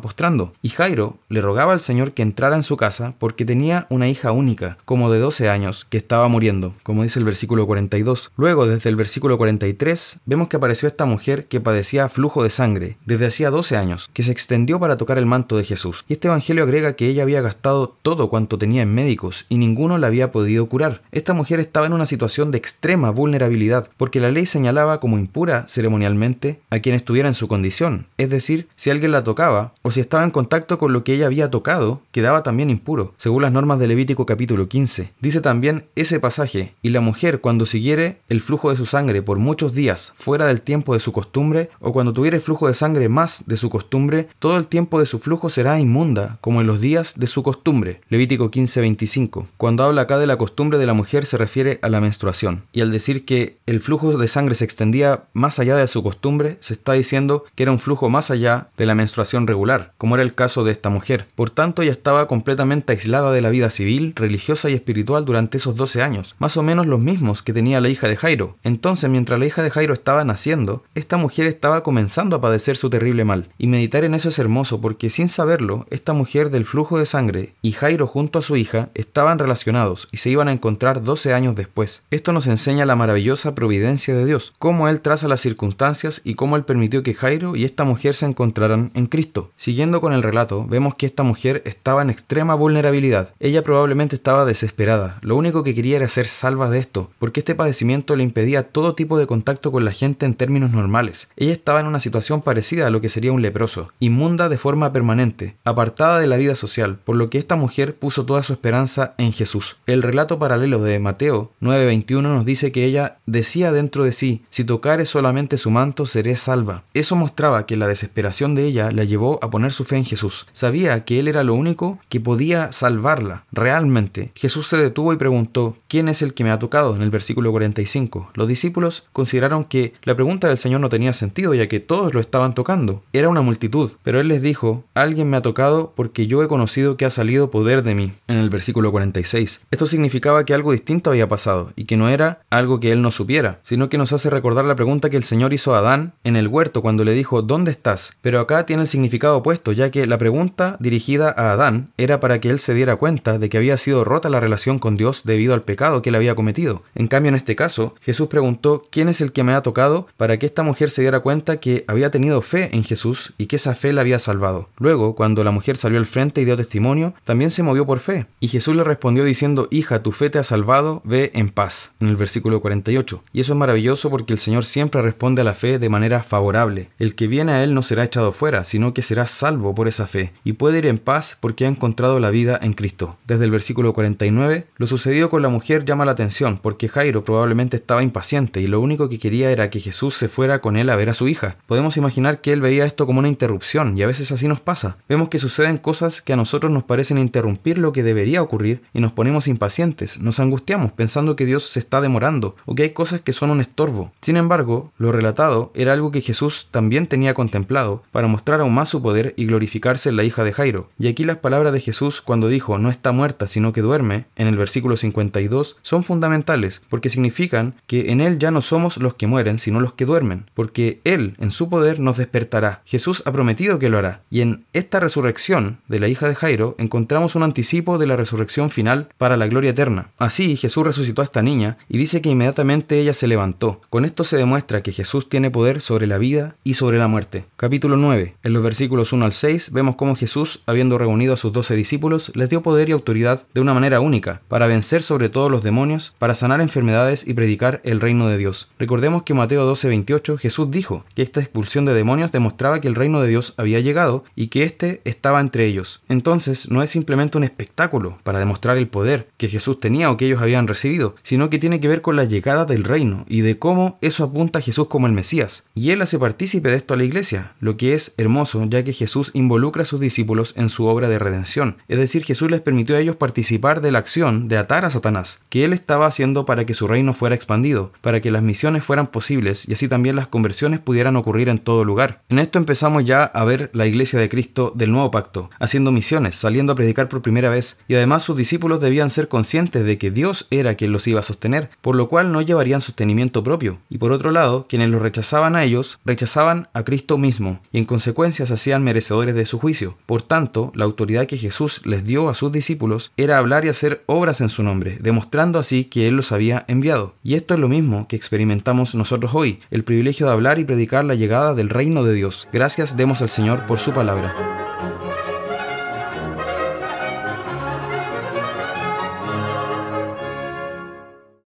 postrando. 0.00 0.52
Y 0.62 0.70
Jairo 0.70 1.16
le 1.28 1.40
rogaba 1.40 1.72
al 1.72 1.80
Señor 1.80 2.12
que 2.12 2.22
entrara 2.22 2.56
en 2.56 2.62
su 2.62 2.76
casa 2.76 3.14
porque 3.18 3.44
tenía 3.44 3.86
una 3.88 4.08
hija 4.08 4.32
única, 4.32 4.78
como 4.84 5.10
de 5.10 5.18
12 5.18 5.48
años, 5.48 5.86
que 5.88 5.96
estaba 5.96 6.28
muriendo, 6.28 6.74
como 6.82 7.02
dice 7.02 7.18
el 7.18 7.24
versículo 7.24 7.66
42. 7.66 8.32
Luego, 8.36 8.66
desde 8.66 8.90
el 8.90 8.96
versículo 8.96 9.38
43, 9.38 10.18
vemos 10.26 10.48
que 10.48 10.56
apareció 10.56 10.88
esta 10.88 11.04
mujer 11.04 11.46
que 11.46 11.60
padecía 11.60 12.08
flujo 12.08 12.42
de 12.42 12.50
sangre 12.50 12.96
desde 13.06 13.26
hacía 13.26 13.50
12 13.50 13.76
años, 13.76 14.10
que 14.12 14.21
se 14.22 14.32
extendió 14.32 14.78
para 14.80 14.96
tocar 14.96 15.18
el 15.18 15.26
manto 15.26 15.56
de 15.56 15.64
Jesús. 15.64 16.04
Y 16.08 16.14
este 16.14 16.28
evangelio 16.28 16.64
agrega 16.64 16.94
que 16.94 17.08
ella 17.08 17.22
había 17.22 17.40
gastado 17.40 17.96
todo 18.02 18.30
cuanto 18.30 18.58
tenía 18.58 18.82
en 18.82 18.94
médicos 18.94 19.46
y 19.48 19.58
ninguno 19.58 19.98
la 19.98 20.06
había 20.06 20.32
podido 20.32 20.66
curar. 20.66 21.02
Esta 21.12 21.34
mujer 21.34 21.60
estaba 21.60 21.86
en 21.86 21.92
una 21.92 22.06
situación 22.06 22.50
de 22.50 22.58
extrema 22.58 23.10
vulnerabilidad 23.10 23.88
porque 23.96 24.20
la 24.20 24.30
ley 24.30 24.46
señalaba 24.46 25.00
como 25.00 25.18
impura 25.18 25.66
ceremonialmente 25.68 26.60
a 26.70 26.80
quien 26.80 26.94
estuviera 26.94 27.28
en 27.28 27.34
su 27.34 27.48
condición, 27.48 28.06
es 28.18 28.30
decir, 28.30 28.68
si 28.76 28.90
alguien 28.90 29.12
la 29.12 29.24
tocaba 29.24 29.74
o 29.82 29.90
si 29.90 30.00
estaba 30.00 30.24
en 30.24 30.30
contacto 30.30 30.78
con 30.78 30.92
lo 30.92 31.04
que 31.04 31.14
ella 31.14 31.26
había 31.26 31.50
tocado, 31.50 32.02
quedaba 32.10 32.42
también 32.42 32.70
impuro, 32.70 33.14
según 33.16 33.42
las 33.42 33.52
normas 33.52 33.78
de 33.78 33.86
Levítico 33.86 34.26
capítulo 34.26 34.68
15. 34.68 35.12
Dice 35.20 35.40
también 35.40 35.84
ese 35.96 36.20
pasaje, 36.20 36.74
y 36.82 36.90
la 36.90 37.00
mujer 37.00 37.40
cuando 37.40 37.66
siguiere 37.66 38.18
el 38.28 38.40
flujo 38.40 38.70
de 38.70 38.76
su 38.76 38.86
sangre 38.86 39.22
por 39.22 39.38
muchos 39.38 39.74
días 39.74 40.12
fuera 40.16 40.46
del 40.46 40.60
tiempo 40.60 40.94
de 40.94 41.00
su 41.00 41.12
costumbre, 41.12 41.70
o 41.80 41.92
cuando 41.92 42.12
tuviere 42.12 42.40
flujo 42.40 42.68
de 42.68 42.74
sangre 42.74 43.08
más 43.08 43.44
de 43.46 43.56
su 43.56 43.70
costumbre, 43.70 44.11
todo 44.38 44.56
el 44.56 44.68
tiempo 44.68 45.00
de 45.00 45.06
su 45.06 45.18
flujo 45.18 45.50
será 45.50 45.80
inmunda, 45.80 46.38
como 46.40 46.60
en 46.60 46.66
los 46.66 46.80
días 46.80 47.14
de 47.16 47.26
su 47.26 47.42
costumbre. 47.42 48.00
Levítico 48.08 48.50
15:25. 48.50 49.46
Cuando 49.56 49.84
habla 49.84 50.02
acá 50.02 50.18
de 50.18 50.26
la 50.26 50.36
costumbre 50.36 50.78
de 50.78 50.86
la 50.86 50.94
mujer 50.94 51.26
se 51.26 51.38
refiere 51.38 51.78
a 51.82 51.88
la 51.88 52.00
menstruación, 52.00 52.64
y 52.72 52.80
al 52.80 52.92
decir 52.92 53.24
que 53.24 53.58
el 53.66 53.80
flujo 53.80 54.16
de 54.16 54.28
sangre 54.28 54.54
se 54.54 54.64
extendía 54.64 55.24
más 55.32 55.58
allá 55.58 55.76
de 55.76 55.88
su 55.88 56.02
costumbre, 56.02 56.56
se 56.60 56.74
está 56.74 56.92
diciendo 56.92 57.44
que 57.54 57.62
era 57.62 57.72
un 57.72 57.78
flujo 57.78 58.08
más 58.08 58.30
allá 58.30 58.68
de 58.76 58.86
la 58.86 58.94
menstruación 58.94 59.46
regular, 59.46 59.92
como 59.98 60.14
era 60.14 60.22
el 60.22 60.34
caso 60.34 60.64
de 60.64 60.72
esta 60.72 60.90
mujer. 60.90 61.26
Por 61.34 61.50
tanto, 61.50 61.82
ella 61.82 61.92
estaba 61.92 62.28
completamente 62.28 62.92
aislada 62.92 63.32
de 63.32 63.42
la 63.42 63.50
vida 63.50 63.70
civil, 63.70 64.12
religiosa 64.16 64.70
y 64.70 64.74
espiritual 64.74 65.24
durante 65.24 65.56
esos 65.56 65.76
12 65.76 66.02
años, 66.02 66.34
más 66.38 66.56
o 66.56 66.62
menos 66.62 66.86
los 66.86 67.00
mismos 67.00 67.42
que 67.42 67.52
tenía 67.52 67.80
la 67.80 67.88
hija 67.88 68.08
de 68.08 68.16
Jairo. 68.16 68.56
Entonces, 68.62 69.08
mientras 69.10 69.38
la 69.38 69.46
hija 69.46 69.62
de 69.62 69.70
Jairo 69.70 69.94
estaba 69.94 70.24
naciendo, 70.24 70.82
esta 70.94 71.16
mujer 71.16 71.46
estaba 71.46 71.82
comenzando 71.82 72.36
a 72.36 72.40
padecer 72.40 72.76
su 72.76 72.90
terrible 72.90 73.24
mal. 73.24 73.48
Y 73.58 73.66
meditar 73.66 74.01
en 74.04 74.14
eso 74.14 74.28
es 74.28 74.38
hermoso 74.38 74.80
porque 74.80 75.10
sin 75.10 75.28
saberlo, 75.28 75.86
esta 75.90 76.12
mujer 76.12 76.50
del 76.50 76.64
flujo 76.64 76.98
de 76.98 77.06
sangre 77.06 77.54
y 77.62 77.72
Jairo 77.72 78.06
junto 78.06 78.38
a 78.38 78.42
su 78.42 78.56
hija 78.56 78.90
estaban 78.94 79.38
relacionados 79.38 80.08
y 80.12 80.18
se 80.18 80.30
iban 80.30 80.48
a 80.48 80.52
encontrar 80.52 81.02
12 81.02 81.32
años 81.34 81.56
después. 81.56 82.04
Esto 82.10 82.32
nos 82.32 82.46
enseña 82.46 82.86
la 82.86 82.96
maravillosa 82.96 83.54
providencia 83.54 84.14
de 84.14 84.24
Dios, 84.24 84.52
cómo 84.58 84.88
Él 84.88 85.00
traza 85.00 85.28
las 85.28 85.40
circunstancias 85.40 86.20
y 86.24 86.34
cómo 86.34 86.56
Él 86.56 86.64
permitió 86.64 87.02
que 87.02 87.14
Jairo 87.14 87.56
y 87.56 87.64
esta 87.64 87.84
mujer 87.84 88.14
se 88.14 88.26
encontraran 88.26 88.90
en 88.94 89.06
Cristo. 89.06 89.50
Siguiendo 89.56 90.00
con 90.00 90.12
el 90.12 90.22
relato, 90.22 90.66
vemos 90.66 90.94
que 90.94 91.06
esta 91.06 91.22
mujer 91.22 91.62
estaba 91.64 92.02
en 92.02 92.10
extrema 92.10 92.54
vulnerabilidad. 92.54 93.34
Ella 93.40 93.62
probablemente 93.62 94.16
estaba 94.16 94.44
desesperada. 94.44 95.18
Lo 95.22 95.36
único 95.36 95.64
que 95.64 95.74
quería 95.74 95.96
era 95.96 96.08
ser 96.08 96.26
salva 96.26 96.70
de 96.70 96.78
esto, 96.78 97.10
porque 97.18 97.40
este 97.40 97.54
padecimiento 97.54 98.16
le 98.16 98.22
impedía 98.22 98.68
todo 98.68 98.94
tipo 98.94 99.18
de 99.18 99.26
contacto 99.26 99.72
con 99.72 99.84
la 99.84 99.92
gente 99.92 100.26
en 100.26 100.34
términos 100.34 100.72
normales. 100.72 101.28
Ella 101.36 101.52
estaba 101.52 101.80
en 101.80 101.86
una 101.86 102.00
situación 102.00 102.42
parecida 102.42 102.86
a 102.86 102.90
lo 102.90 103.00
que 103.00 103.08
sería 103.08 103.32
un 103.32 103.42
leproso, 103.42 103.91
inmunda 104.00 104.48
de 104.48 104.58
forma 104.58 104.92
permanente, 104.92 105.56
apartada 105.64 106.18
de 106.18 106.26
la 106.26 106.36
vida 106.36 106.56
social, 106.56 106.98
por 107.04 107.16
lo 107.16 107.30
que 107.30 107.38
esta 107.38 107.56
mujer 107.56 107.96
puso 107.96 108.26
toda 108.26 108.42
su 108.42 108.52
esperanza 108.52 109.14
en 109.18 109.32
Jesús. 109.32 109.76
El 109.86 110.02
relato 110.02 110.38
paralelo 110.38 110.80
de 110.80 110.98
Mateo 110.98 111.52
9:21 111.60 112.22
nos 112.22 112.44
dice 112.44 112.72
que 112.72 112.84
ella 112.84 113.18
decía 113.26 113.72
dentro 113.72 114.04
de 114.04 114.12
sí, 114.12 114.44
si 114.50 114.64
tocare 114.64 115.04
solamente 115.04 115.56
su 115.56 115.70
manto 115.70 116.06
seré 116.06 116.36
salva. 116.36 116.84
Eso 116.94 117.16
mostraba 117.16 117.66
que 117.66 117.76
la 117.76 117.86
desesperación 117.86 118.54
de 118.54 118.64
ella 118.64 118.90
la 118.90 119.04
llevó 119.04 119.38
a 119.42 119.50
poner 119.50 119.72
su 119.72 119.84
fe 119.84 119.96
en 119.96 120.04
Jesús. 120.04 120.46
Sabía 120.52 121.04
que 121.04 121.20
Él 121.20 121.28
era 121.28 121.44
lo 121.44 121.54
único 121.54 121.98
que 122.08 122.20
podía 122.20 122.72
salvarla, 122.72 123.44
realmente. 123.52 124.32
Jesús 124.34 124.66
se 124.66 124.76
detuvo 124.76 125.12
y 125.12 125.16
preguntó, 125.16 125.76
¿quién 125.88 126.08
es 126.08 126.22
el 126.22 126.34
que 126.34 126.44
me 126.44 126.50
ha 126.50 126.58
tocado? 126.58 126.96
En 126.96 127.02
el 127.02 127.10
versículo 127.10 127.50
45. 127.50 128.30
Los 128.34 128.48
discípulos 128.48 129.06
consideraron 129.12 129.64
que 129.64 129.94
la 130.02 130.14
pregunta 130.14 130.48
del 130.48 130.58
Señor 130.58 130.80
no 130.80 130.88
tenía 130.88 131.12
sentido, 131.12 131.54
ya 131.54 131.68
que 131.68 131.80
todos 131.80 132.14
lo 132.14 132.20
estaban 132.20 132.54
tocando. 132.54 133.02
Era 133.12 133.28
una 133.28 133.42
multitud, 133.42 133.81
pero 134.02 134.20
Él 134.20 134.28
les 134.28 134.42
dijo, 134.42 134.84
alguien 134.94 135.28
me 135.28 135.36
ha 135.36 135.42
tocado 135.42 135.92
porque 135.94 136.26
yo 136.26 136.42
he 136.42 136.48
conocido 136.48 136.96
que 136.96 137.04
ha 137.04 137.10
salido 137.10 137.50
poder 137.50 137.82
de 137.82 137.94
mí. 137.94 138.12
En 138.28 138.36
el 138.36 138.50
versículo 138.50 138.90
46. 138.90 139.60
Esto 139.70 139.86
significaba 139.86 140.44
que 140.44 140.54
algo 140.54 140.72
distinto 140.72 141.10
había 141.10 141.28
pasado, 141.28 141.72
y 141.76 141.84
que 141.84 141.96
no 141.96 142.08
era 142.08 142.40
algo 142.50 142.80
que 142.80 142.92
Él 142.92 143.02
no 143.02 143.10
supiera, 143.10 143.58
sino 143.62 143.88
que 143.88 143.98
nos 143.98 144.12
hace 144.12 144.30
recordar 144.30 144.64
la 144.64 144.76
pregunta 144.76 145.10
que 145.10 145.16
el 145.16 145.24
Señor 145.24 145.52
hizo 145.52 145.74
a 145.74 145.78
Adán 145.78 146.14
en 146.24 146.36
el 146.36 146.48
huerto 146.48 146.82
cuando 146.82 147.04
le 147.04 147.12
dijo, 147.12 147.42
¿dónde 147.42 147.70
estás? 147.70 148.12
Pero 148.20 148.40
acá 148.40 148.66
tiene 148.66 148.82
el 148.82 148.88
significado 148.88 149.36
opuesto, 149.36 149.72
ya 149.72 149.90
que 149.90 150.06
la 150.06 150.18
pregunta 150.18 150.76
dirigida 150.80 151.34
a 151.36 151.52
Adán 151.52 151.90
era 151.96 152.20
para 152.20 152.40
que 152.40 152.50
él 152.50 152.58
se 152.58 152.74
diera 152.74 152.96
cuenta 152.96 153.38
de 153.38 153.48
que 153.48 153.58
había 153.58 153.76
sido 153.76 154.04
rota 154.04 154.30
la 154.30 154.40
relación 154.40 154.78
con 154.78 154.96
Dios 154.96 155.22
debido 155.24 155.54
al 155.54 155.62
pecado 155.62 156.02
que 156.02 156.10
él 156.10 156.14
había 156.14 156.34
cometido. 156.34 156.82
En 156.94 157.08
cambio, 157.08 157.30
en 157.30 157.36
este 157.36 157.56
caso, 157.56 157.94
Jesús 158.00 158.28
preguntó, 158.28 158.84
¿quién 158.90 159.08
es 159.08 159.20
el 159.20 159.32
que 159.32 159.42
me 159.42 159.52
ha 159.52 159.62
tocado? 159.62 160.06
para 160.16 160.38
que 160.38 160.46
esta 160.46 160.62
mujer 160.62 160.90
se 160.90 161.02
diera 161.02 161.20
cuenta 161.20 161.58
que 161.58 161.84
había 161.88 162.10
tenido 162.10 162.40
fe 162.42 162.70
en 162.72 162.84
Jesús 162.84 163.32
y 163.38 163.46
que 163.46 163.56
esa 163.56 163.71
fe 163.74 163.92
la 163.92 164.00
había 164.02 164.18
salvado. 164.18 164.68
Luego, 164.78 165.14
cuando 165.14 165.44
la 165.44 165.50
mujer 165.50 165.76
salió 165.76 165.98
al 165.98 166.06
frente 166.06 166.40
y 166.40 166.44
dio 166.44 166.56
testimonio, 166.56 167.14
también 167.24 167.50
se 167.50 167.62
movió 167.62 167.86
por 167.86 167.98
fe. 167.98 168.26
Y 168.40 168.48
Jesús 168.48 168.76
le 168.76 168.84
respondió 168.84 169.24
diciendo, 169.24 169.68
hija, 169.70 170.02
tu 170.02 170.12
fe 170.12 170.30
te 170.30 170.38
ha 170.38 170.44
salvado, 170.44 171.02
ve 171.04 171.30
en 171.34 171.50
paz, 171.50 171.92
en 172.00 172.08
el 172.08 172.16
versículo 172.16 172.60
48. 172.60 173.24
Y 173.32 173.40
eso 173.40 173.52
es 173.52 173.58
maravilloso 173.58 174.10
porque 174.10 174.32
el 174.32 174.38
Señor 174.38 174.64
siempre 174.64 175.02
responde 175.02 175.42
a 175.42 175.44
la 175.44 175.54
fe 175.54 175.78
de 175.78 175.88
manera 175.88 176.22
favorable. 176.22 176.90
El 176.98 177.14
que 177.14 177.26
viene 177.26 177.52
a 177.52 177.64
Él 177.64 177.74
no 177.74 177.82
será 177.82 178.04
echado 178.04 178.32
fuera, 178.32 178.64
sino 178.64 178.94
que 178.94 179.02
será 179.02 179.26
salvo 179.26 179.74
por 179.74 179.88
esa 179.88 180.06
fe, 180.06 180.32
y 180.44 180.54
puede 180.54 180.78
ir 180.78 180.86
en 180.86 180.98
paz 180.98 181.36
porque 181.40 181.64
ha 181.64 181.68
encontrado 181.68 182.20
la 182.20 182.30
vida 182.30 182.58
en 182.62 182.72
Cristo. 182.72 183.16
Desde 183.26 183.44
el 183.44 183.50
versículo 183.50 183.92
49, 183.92 184.66
lo 184.76 184.86
sucedido 184.86 185.28
con 185.30 185.42
la 185.42 185.48
mujer 185.48 185.84
llama 185.84 186.04
la 186.04 186.12
atención, 186.12 186.58
porque 186.58 186.88
Jairo 186.88 187.24
probablemente 187.24 187.76
estaba 187.76 188.02
impaciente 188.02 188.60
y 188.60 188.66
lo 188.66 188.80
único 188.80 189.08
que 189.08 189.18
quería 189.18 189.50
era 189.50 189.70
que 189.70 189.80
Jesús 189.80 190.14
se 190.14 190.28
fuera 190.28 190.60
con 190.60 190.76
él 190.76 190.90
a 190.90 190.96
ver 190.96 191.10
a 191.10 191.14
su 191.14 191.28
hija. 191.28 191.56
Podemos 191.66 191.96
imaginar 191.96 192.40
que 192.40 192.52
él 192.52 192.60
veía 192.60 192.84
esto 192.84 193.06
como 193.06 193.18
una 193.18 193.28
interrupción 193.28 193.61
y 193.96 194.02
a 194.02 194.06
veces 194.06 194.32
así 194.32 194.48
nos 194.48 194.60
pasa. 194.60 194.96
Vemos 195.08 195.28
que 195.28 195.38
suceden 195.38 195.78
cosas 195.78 196.20
que 196.20 196.32
a 196.32 196.36
nosotros 196.36 196.72
nos 196.72 196.84
parecen 196.84 197.18
interrumpir 197.18 197.78
lo 197.78 197.92
que 197.92 198.02
debería 198.02 198.42
ocurrir 198.42 198.82
y 198.92 199.00
nos 199.00 199.12
ponemos 199.12 199.48
impacientes, 199.48 200.18
nos 200.18 200.40
angustiamos 200.40 200.92
pensando 200.92 201.36
que 201.36 201.46
Dios 201.46 201.64
se 201.64 201.78
está 201.78 202.00
demorando 202.00 202.56
o 202.66 202.74
que 202.74 202.82
hay 202.82 202.90
cosas 202.90 203.20
que 203.20 203.32
son 203.32 203.50
un 203.50 203.60
estorbo. 203.60 204.12
Sin 204.20 204.36
embargo, 204.36 204.92
lo 204.98 205.12
relatado 205.12 205.72
era 205.74 205.92
algo 205.92 206.10
que 206.10 206.20
Jesús 206.20 206.68
también 206.70 207.06
tenía 207.06 207.34
contemplado 207.34 208.02
para 208.10 208.26
mostrar 208.26 208.60
aún 208.60 208.74
más 208.74 208.88
su 208.88 209.02
poder 209.02 209.34
y 209.36 209.46
glorificarse 209.46 210.08
en 210.08 210.16
la 210.16 210.24
hija 210.24 210.44
de 210.44 210.52
Jairo. 210.52 210.90
Y 210.98 211.08
aquí 211.08 211.24
las 211.24 211.38
palabras 211.38 211.72
de 211.72 211.80
Jesús 211.80 212.20
cuando 212.20 212.48
dijo 212.48 212.78
no 212.78 212.90
está 212.90 213.12
muerta 213.12 213.46
sino 213.46 213.72
que 213.72 213.82
duerme, 213.82 214.26
en 214.36 214.48
el 214.48 214.56
versículo 214.56 214.96
52, 214.96 215.76
son 215.82 216.04
fundamentales 216.04 216.82
porque 216.88 217.10
significan 217.10 217.74
que 217.86 218.10
en 218.10 218.20
Él 218.20 218.38
ya 218.38 218.50
no 218.50 218.60
somos 218.60 218.96
los 218.96 219.14
que 219.14 219.26
mueren 219.26 219.58
sino 219.58 219.80
los 219.80 219.92
que 219.92 220.04
duermen, 220.04 220.46
porque 220.54 221.00
Él 221.04 221.36
en 221.38 221.50
su 221.50 221.68
poder 221.68 222.00
nos 222.00 222.18
despertará. 222.18 222.82
Jesús 222.84 223.22
ha 223.26 223.32
prometido 223.32 223.51
que 223.54 223.88
lo 223.88 223.98
hará. 223.98 224.22
Y 224.30 224.40
en 224.40 224.64
esta 224.72 224.98
resurrección 224.98 225.78
de 225.88 226.00
la 226.00 226.08
hija 226.08 226.28
de 226.28 226.34
Jairo 226.34 226.74
encontramos 226.78 227.34
un 227.34 227.42
anticipo 227.42 227.98
de 227.98 228.06
la 228.06 228.16
resurrección 228.16 228.70
final 228.70 229.08
para 229.18 229.36
la 229.36 229.46
gloria 229.46 229.70
eterna. 229.70 230.10
Así 230.18 230.56
Jesús 230.56 230.84
resucitó 230.84 231.22
a 231.22 231.24
esta 231.24 231.42
niña 231.42 231.76
y 231.88 231.98
dice 231.98 232.20
que 232.20 232.30
inmediatamente 232.30 232.98
ella 232.98 233.14
se 233.14 233.26
levantó. 233.26 233.80
Con 233.90 234.04
esto 234.04 234.24
se 234.24 234.36
demuestra 234.36 234.82
que 234.82 234.92
Jesús 234.92 235.28
tiene 235.28 235.50
poder 235.50 235.80
sobre 235.80 236.06
la 236.06 236.18
vida 236.18 236.56
y 236.64 236.74
sobre 236.74 236.98
la 236.98 237.08
muerte. 237.08 237.44
Capítulo 237.56 237.96
9. 237.96 238.34
En 238.42 238.52
los 238.52 238.62
versículos 238.62 239.12
1 239.12 239.24
al 239.24 239.32
6 239.32 239.70
vemos 239.72 239.96
cómo 239.96 240.16
Jesús, 240.16 240.60
habiendo 240.66 240.98
reunido 240.98 241.34
a 241.34 241.36
sus 241.36 241.52
doce 241.52 241.76
discípulos, 241.76 242.32
les 242.34 242.48
dio 242.48 242.62
poder 242.62 242.88
y 242.88 242.92
autoridad 242.92 243.46
de 243.54 243.60
una 243.60 243.74
manera 243.74 244.00
única, 244.00 244.40
para 244.48 244.66
vencer 244.66 245.02
sobre 245.02 245.28
todos 245.28 245.50
los 245.50 245.62
demonios, 245.62 246.14
para 246.18 246.34
sanar 246.34 246.60
enfermedades 246.60 247.26
y 247.26 247.34
predicar 247.34 247.80
el 247.84 248.00
reino 248.00 248.28
de 248.28 248.38
Dios. 248.38 248.70
Recordemos 248.78 249.22
que 249.22 249.34
Mateo 249.34 249.66
12:28 249.70 250.38
Jesús 250.38 250.70
dijo 250.70 251.04
que 251.14 251.22
esta 251.22 251.40
expulsión 251.40 251.84
de 251.84 251.94
demonios 251.94 252.32
demostraba 252.32 252.80
que 252.80 252.88
el 252.88 252.94
reino 252.94 253.20
de 253.20 253.28
Dios 253.32 253.54
había 253.56 253.80
llegado 253.80 254.24
y 254.36 254.48
que 254.48 254.62
éste 254.62 255.00
estaba 255.04 255.40
entre 255.40 255.64
ellos. 255.64 256.02
Entonces 256.10 256.70
no 256.70 256.82
es 256.82 256.90
simplemente 256.90 257.38
un 257.38 257.44
espectáculo 257.44 258.18
para 258.24 258.38
demostrar 258.38 258.76
el 258.76 258.88
poder 258.88 259.28
que 259.38 259.48
Jesús 259.48 259.80
tenía 259.80 260.10
o 260.10 260.18
que 260.18 260.26
ellos 260.26 260.42
habían 260.42 260.68
recibido, 260.68 261.16
sino 261.22 261.48
que 261.48 261.58
tiene 261.58 261.80
que 261.80 261.88
ver 261.88 262.02
con 262.02 262.16
la 262.16 262.24
llegada 262.24 262.66
del 262.66 262.84
reino 262.84 263.24
y 263.28 263.40
de 263.40 263.58
cómo 263.58 263.96
eso 264.02 264.22
apunta 264.22 264.58
a 264.58 264.62
Jesús 264.62 264.88
como 264.88 265.06
el 265.06 265.14
Mesías. 265.14 265.66
Y 265.74 265.92
él 265.92 266.02
hace 266.02 266.18
partícipe 266.18 266.68
de 266.68 266.76
esto 266.76 266.92
a 266.92 266.98
la 266.98 267.04
iglesia, 267.04 267.54
lo 267.58 267.78
que 267.78 267.94
es 267.94 268.12
hermoso 268.18 268.62
ya 268.68 268.84
que 268.84 268.92
Jesús 268.92 269.30
involucra 269.32 269.82
a 269.82 269.86
sus 269.86 269.98
discípulos 269.98 270.52
en 270.56 270.68
su 270.68 270.84
obra 270.84 271.08
de 271.08 271.18
redención. 271.18 271.78
Es 271.88 271.98
decir, 271.98 272.24
Jesús 272.24 272.50
les 272.50 272.60
permitió 272.60 272.96
a 272.96 273.00
ellos 273.00 273.16
participar 273.16 273.80
de 273.80 273.92
la 273.92 273.98
acción 273.98 274.48
de 274.48 274.58
atar 274.58 274.84
a 274.84 274.90
Satanás, 274.90 275.40
que 275.48 275.64
él 275.64 275.72
estaba 275.72 276.06
haciendo 276.06 276.44
para 276.44 276.66
que 276.66 276.74
su 276.74 276.86
reino 276.86 277.14
fuera 277.14 277.34
expandido, 277.34 277.92
para 278.02 278.20
que 278.20 278.30
las 278.30 278.42
misiones 278.42 278.84
fueran 278.84 279.06
posibles 279.06 279.66
y 279.66 279.72
así 279.72 279.88
también 279.88 280.16
las 280.16 280.28
conversiones 280.28 280.80
pudieran 280.80 281.16
ocurrir 281.16 281.48
en 281.48 281.58
todo 281.58 281.84
lugar. 281.84 282.20
En 282.28 282.38
esto 282.38 282.58
empezamos 282.58 283.04
ya 283.04 283.21
a 283.24 283.44
ver 283.44 283.70
la 283.72 283.86
iglesia 283.86 284.18
de 284.18 284.28
Cristo 284.28 284.72
del 284.74 284.92
nuevo 284.92 285.10
pacto, 285.10 285.50
haciendo 285.58 285.92
misiones, 285.92 286.36
saliendo 286.36 286.72
a 286.72 286.76
predicar 286.76 287.08
por 287.08 287.22
primera 287.22 287.50
vez, 287.50 287.78
y 287.88 287.94
además 287.94 288.22
sus 288.22 288.36
discípulos 288.36 288.80
debían 288.80 289.10
ser 289.10 289.28
conscientes 289.28 289.84
de 289.84 289.98
que 289.98 290.10
Dios 290.10 290.46
era 290.50 290.74
quien 290.74 290.92
los 290.92 291.06
iba 291.06 291.20
a 291.20 291.24
sostener, 291.24 291.70
por 291.80 291.96
lo 291.96 292.08
cual 292.08 292.32
no 292.32 292.42
llevarían 292.42 292.80
sostenimiento 292.80 293.42
propio. 293.42 293.78
Y 293.88 293.98
por 293.98 294.12
otro 294.12 294.30
lado, 294.30 294.66
quienes 294.68 294.90
los 294.90 295.02
rechazaban 295.02 295.56
a 295.56 295.64
ellos, 295.64 295.98
rechazaban 296.04 296.68
a 296.72 296.84
Cristo 296.84 297.18
mismo, 297.18 297.60
y 297.72 297.78
en 297.78 297.84
consecuencia 297.84 298.46
se 298.46 298.54
hacían 298.54 298.84
merecedores 298.84 299.34
de 299.34 299.46
su 299.46 299.58
juicio. 299.58 299.96
Por 300.06 300.22
tanto, 300.22 300.72
la 300.74 300.84
autoridad 300.84 301.26
que 301.26 301.38
Jesús 301.38 301.82
les 301.84 302.04
dio 302.04 302.28
a 302.28 302.34
sus 302.34 302.52
discípulos 302.52 303.12
era 303.16 303.38
hablar 303.38 303.64
y 303.64 303.68
hacer 303.68 304.02
obras 304.06 304.40
en 304.40 304.48
su 304.48 304.62
nombre, 304.62 304.98
demostrando 305.00 305.58
así 305.58 305.84
que 305.84 306.08
Él 306.08 306.16
los 306.16 306.32
había 306.32 306.64
enviado. 306.68 307.14
Y 307.22 307.34
esto 307.34 307.54
es 307.54 307.60
lo 307.60 307.68
mismo 307.68 308.08
que 308.08 308.16
experimentamos 308.16 308.94
nosotros 308.94 309.32
hoy, 309.34 309.60
el 309.70 309.84
privilegio 309.84 310.26
de 310.26 310.32
hablar 310.32 310.58
y 310.58 310.64
predicar 310.64 311.04
la 311.04 311.14
llegada 311.14 311.54
del 311.54 311.68
reino 311.68 312.04
de 312.04 312.14
Dios. 312.14 312.48
Gracias 312.52 312.96
demos 312.96 313.11
al 313.20 313.28
Señor 313.28 313.66
por 313.66 313.78
su 313.78 313.92
palabra. 313.92 314.61